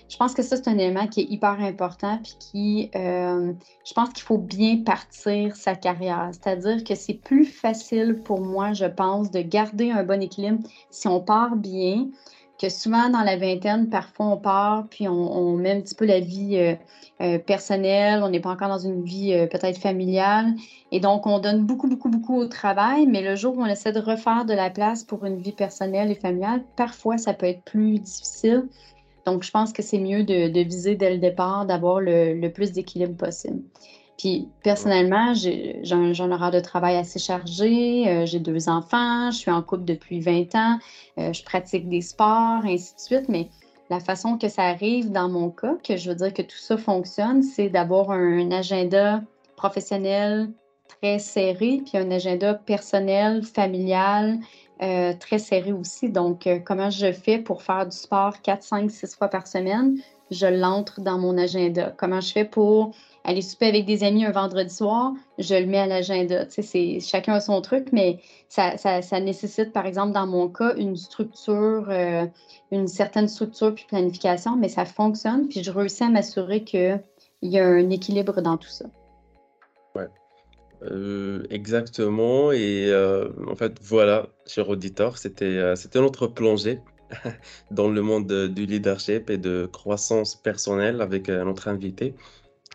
Je 0.08 0.16
pense 0.16 0.34
que 0.34 0.42
ça, 0.42 0.56
c'est 0.56 0.68
un 0.68 0.78
élément 0.78 1.06
qui 1.06 1.20
est 1.20 1.30
hyper 1.30 1.60
important, 1.60 2.18
puis 2.22 2.34
qui, 2.40 2.90
je 2.92 3.94
pense 3.94 4.08
qu'il 4.08 4.24
faut 4.24 4.38
bien 4.38 4.78
partir 4.84 5.54
sa 5.54 5.76
carrière. 5.76 6.30
C'est-à-dire 6.32 6.82
que 6.82 6.96
c'est 6.96 7.14
plus 7.14 7.44
facile 7.44 8.20
pour 8.24 8.40
moi, 8.40 8.72
je 8.72 8.86
pense, 8.86 9.30
de 9.30 9.40
garder 9.40 9.92
un 9.92 10.02
bon 10.02 10.20
équilibre 10.20 10.58
si 10.90 11.06
on 11.06 11.20
part 11.20 11.54
bien, 11.54 12.08
que 12.60 12.68
souvent 12.68 13.08
dans 13.08 13.22
la 13.22 13.38
vingtaine, 13.38 13.88
parfois 13.88 14.26
on 14.26 14.36
part, 14.36 14.86
puis 14.90 15.08
on, 15.08 15.56
met 15.56 15.70
un 15.70 15.80
petit 15.80 15.94
peu 15.94 16.04
la 16.04 16.20
vie 16.20 16.58
euh, 16.58 16.74
euh, 17.22 17.38
personnelle, 17.38 18.22
on 18.22 18.28
n'est 18.28 18.40
pas 18.40 18.50
encore 18.50 18.68
dans 18.68 18.78
une 18.78 19.02
vie 19.02 19.32
euh, 19.32 19.46
peut-être 19.46 19.78
familiale, 19.78 20.54
et 20.92 21.00
donc 21.00 21.26
on 21.26 21.38
donne 21.38 21.64
beaucoup, 21.64 21.88
beaucoup, 21.88 22.10
beaucoup 22.10 22.36
au 22.36 22.46
travail, 22.46 23.06
mais 23.06 23.22
le 23.22 23.34
jour 23.34 23.56
où 23.56 23.62
on 23.62 23.66
essaie 23.66 23.92
de 23.92 24.00
refaire 24.00 24.44
de 24.44 24.52
la 24.52 24.68
place 24.68 25.04
pour 25.04 25.24
une 25.24 25.38
vie 25.38 25.52
personnelle 25.52 26.10
et 26.10 26.14
familiale, 26.14 26.62
parfois 26.76 27.16
ça 27.16 27.32
peut 27.32 27.46
être 27.46 27.62
plus 27.62 27.98
difficile. 27.98 28.68
Donc 29.24 29.42
je 29.42 29.50
pense 29.50 29.72
que 29.72 29.82
c'est 29.82 29.98
mieux 29.98 30.24
de, 30.24 30.62
viser 30.62 30.96
dès 30.96 31.10
le 31.10 31.18
départ, 31.18 31.64
d'avoir 31.64 32.00
le 32.00 32.48
plus 32.48 32.72
d'équilibre 32.72 33.16
possible. 33.16 33.62
Puis 34.20 34.50
personnellement, 34.62 35.32
j'ai 35.32 35.80
un, 35.92 36.30
horaire 36.30 36.50
de 36.50 36.60
travail 36.60 36.96
assez 36.96 37.18
chargé, 37.18 38.06
euh, 38.06 38.26
j'ai 38.26 38.38
deux 38.38 38.68
enfants, 38.68 39.30
je 39.30 39.38
suis 39.38 39.50
en 39.50 39.62
couple 39.62 39.86
depuis 39.86 40.20
20 40.20 40.54
ans, 40.56 40.78
euh, 41.16 41.32
je 41.32 41.42
pratique 41.42 41.88
des 41.88 42.02
sports, 42.02 42.60
ainsi 42.66 42.94
de 42.94 43.00
suite, 43.00 43.30
mais 43.30 43.48
la 43.88 43.98
façon 43.98 44.36
que 44.36 44.50
ça 44.50 44.64
arrive 44.64 45.10
dans 45.10 45.30
mon 45.30 45.48
cas, 45.48 45.74
que 45.82 45.96
je 45.96 46.10
veux 46.10 46.16
dire 46.16 46.34
que 46.34 46.42
tout 46.42 46.58
ça 46.58 46.76
fonctionne, 46.76 47.42
c'est 47.42 47.70
d'avoir 47.70 48.10
un, 48.10 48.50
agenda 48.50 49.22
professionnel 49.56 50.50
très 51.00 51.18
serré, 51.18 51.80
puis 51.82 51.96
un 51.96 52.10
agenda 52.10 52.52
personnel, 52.52 53.42
familial, 53.42 54.38
euh, 54.82 55.14
très 55.18 55.38
serré 55.38 55.72
aussi. 55.72 56.10
Donc, 56.10 56.46
comment 56.66 56.90
je 56.90 57.10
fais 57.10 57.38
pour 57.38 57.62
faire 57.62 57.86
du 57.86 57.96
sport 57.96 58.42
4, 58.42 58.62
5, 58.62 58.90
6 58.90 59.16
fois 59.16 59.28
par 59.28 59.46
semaine? 59.46 59.96
Je 60.30 60.46
l'entre 60.46 61.00
dans 61.00 61.18
mon 61.18 61.38
agenda. 61.38 61.94
Comment 61.96 62.20
je 62.20 62.32
fais 62.32 62.44
pour 62.44 62.92
aller 63.24 63.42
souper 63.42 63.66
avec 63.66 63.86
des 63.86 64.02
amis 64.04 64.24
un 64.24 64.32
vendredi 64.32 64.74
soir, 64.74 65.12
je 65.38 65.54
le 65.54 65.66
mets 65.66 65.78
à 65.78 65.86
l'agenda. 65.86 66.46
Chacun 67.00 67.34
a 67.34 67.40
son 67.40 67.60
truc, 67.60 67.88
mais 67.92 68.20
ça, 68.48 68.76
ça, 68.78 69.20
nécessite, 69.20 69.72
par 69.72 69.86
exemple, 69.86 70.12
dans 70.12 70.26
mon 70.26 70.48
cas, 70.48 70.74
une 70.76 70.96
structure, 70.96 71.86
euh, 71.88 72.26
une 72.72 72.88
certaine 72.88 73.28
structure 73.28 73.74
puis 73.74 73.84
planification, 73.88 74.56
mais 74.56 74.68
ça 74.68 74.84
fonctionne. 74.84 75.48
Puis 75.48 75.62
je 75.62 75.70
réussis 75.70 76.04
à 76.04 76.08
m'assurer 76.08 76.64
qu'il 76.64 77.00
y 77.42 77.58
a 77.58 77.66
un 77.66 77.90
équilibre 77.90 78.40
dans 78.40 78.56
tout 78.56 78.68
ça. 78.68 78.86
Ouais. 79.94 80.08
Euh, 80.82 81.44
exactement. 81.50 82.52
Et 82.52 82.86
euh, 82.88 83.28
en 83.48 83.54
fait, 83.54 83.78
voilà, 83.82 84.28
cher 84.46 84.68
auditeur, 84.68 85.18
c'était 85.18 85.76
c'était 85.76 86.00
notre 86.00 86.26
plongée 86.26 86.80
dans 87.70 87.88
le 87.88 88.00
monde 88.00 88.32
du 88.48 88.66
leadership 88.66 89.28
et 89.28 89.38
de 89.38 89.68
croissance 89.70 90.36
personnelle 90.36 91.02
avec 91.02 91.28
notre 91.28 91.68
invité. 91.68 92.14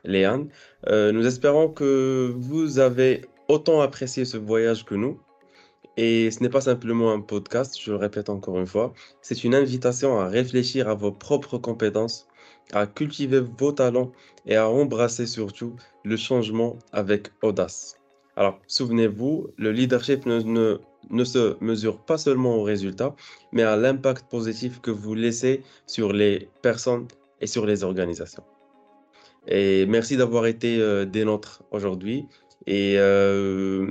Léane. 0.03 0.49
Euh, 0.87 1.11
nous 1.11 1.25
espérons 1.25 1.69
que 1.69 2.33
vous 2.37 2.79
avez 2.79 3.25
autant 3.47 3.81
apprécié 3.81 4.25
ce 4.25 4.37
voyage 4.37 4.85
que 4.85 4.95
nous. 4.95 5.19
Et 5.97 6.29
ce 6.29 6.41
n'est 6.43 6.49
pas 6.49 6.61
simplement 6.61 7.11
un 7.11 7.21
podcast, 7.21 7.79
je 7.81 7.91
le 7.91 7.97
répète 7.97 8.29
encore 8.29 8.59
une 8.59 8.65
fois, 8.65 8.93
c'est 9.21 9.45
une 9.45 9.55
invitation 9.55 10.19
à 10.19 10.27
réfléchir 10.27 10.89
à 10.89 10.93
vos 10.93 11.13
propres 11.13 11.57
compétences, 11.57 12.27
à 12.73 12.85
cultiver 12.85 13.39
vos 13.39 13.71
talents 13.71 14.11
et 14.45 14.57
à 14.57 14.69
embrasser 14.69 15.25
surtout 15.25 15.75
le 16.03 16.17
changement 16.17 16.77
avec 16.91 17.29
audace. 17.41 17.97
Alors, 18.35 18.59
souvenez-vous, 18.67 19.47
le 19.57 19.71
leadership 19.71 20.25
ne, 20.25 20.77
ne, 21.09 21.23
se 21.23 21.55
mesure 21.63 21.99
pas 21.99 22.17
seulement 22.17 22.57
aux 22.57 22.63
résultats, 22.63 23.15
mais 23.53 23.63
à 23.63 23.77
l'impact 23.77 24.29
positif 24.29 24.81
que 24.81 24.91
vous 24.91 25.15
laissez 25.15 25.63
sur 25.87 26.11
les 26.11 26.49
personnes 26.61 27.07
et 27.39 27.47
sur 27.47 27.65
les 27.65 27.85
organisations. 27.85 28.43
Et 29.47 29.85
merci 29.85 30.17
d'avoir 30.17 30.45
été 30.45 30.79
euh, 30.79 31.05
des 31.05 31.25
nôtres 31.25 31.63
aujourd'hui 31.71 32.25
et 32.67 32.95
euh, 32.97 33.87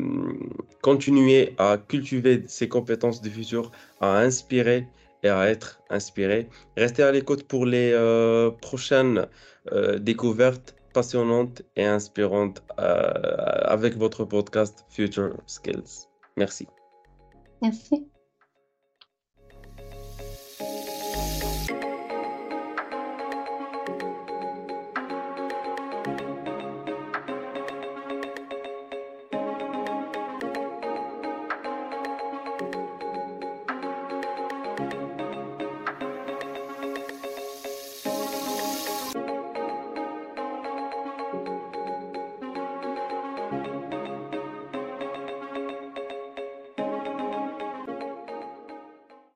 continuer 0.82 1.54
à 1.58 1.78
cultiver 1.78 2.42
ces 2.46 2.68
compétences 2.68 3.20
du 3.20 3.30
futur, 3.30 3.70
à 4.00 4.18
inspirer 4.18 4.88
et 5.22 5.28
à 5.28 5.48
être 5.48 5.80
inspiré. 5.90 6.48
Restez 6.76 7.02
à 7.02 7.12
l'écoute 7.12 7.44
pour 7.44 7.66
les 7.66 7.92
euh, 7.92 8.50
prochaines 8.50 9.26
découvertes 9.98 10.76
passionnantes 10.92 11.62
et 11.74 11.86
inspirantes 11.86 12.62
avec 12.76 13.96
votre 13.96 14.26
podcast 14.26 14.84
Future 14.90 15.34
Skills. 15.46 16.06
Merci. 16.36 16.68
Merci. 17.62 18.04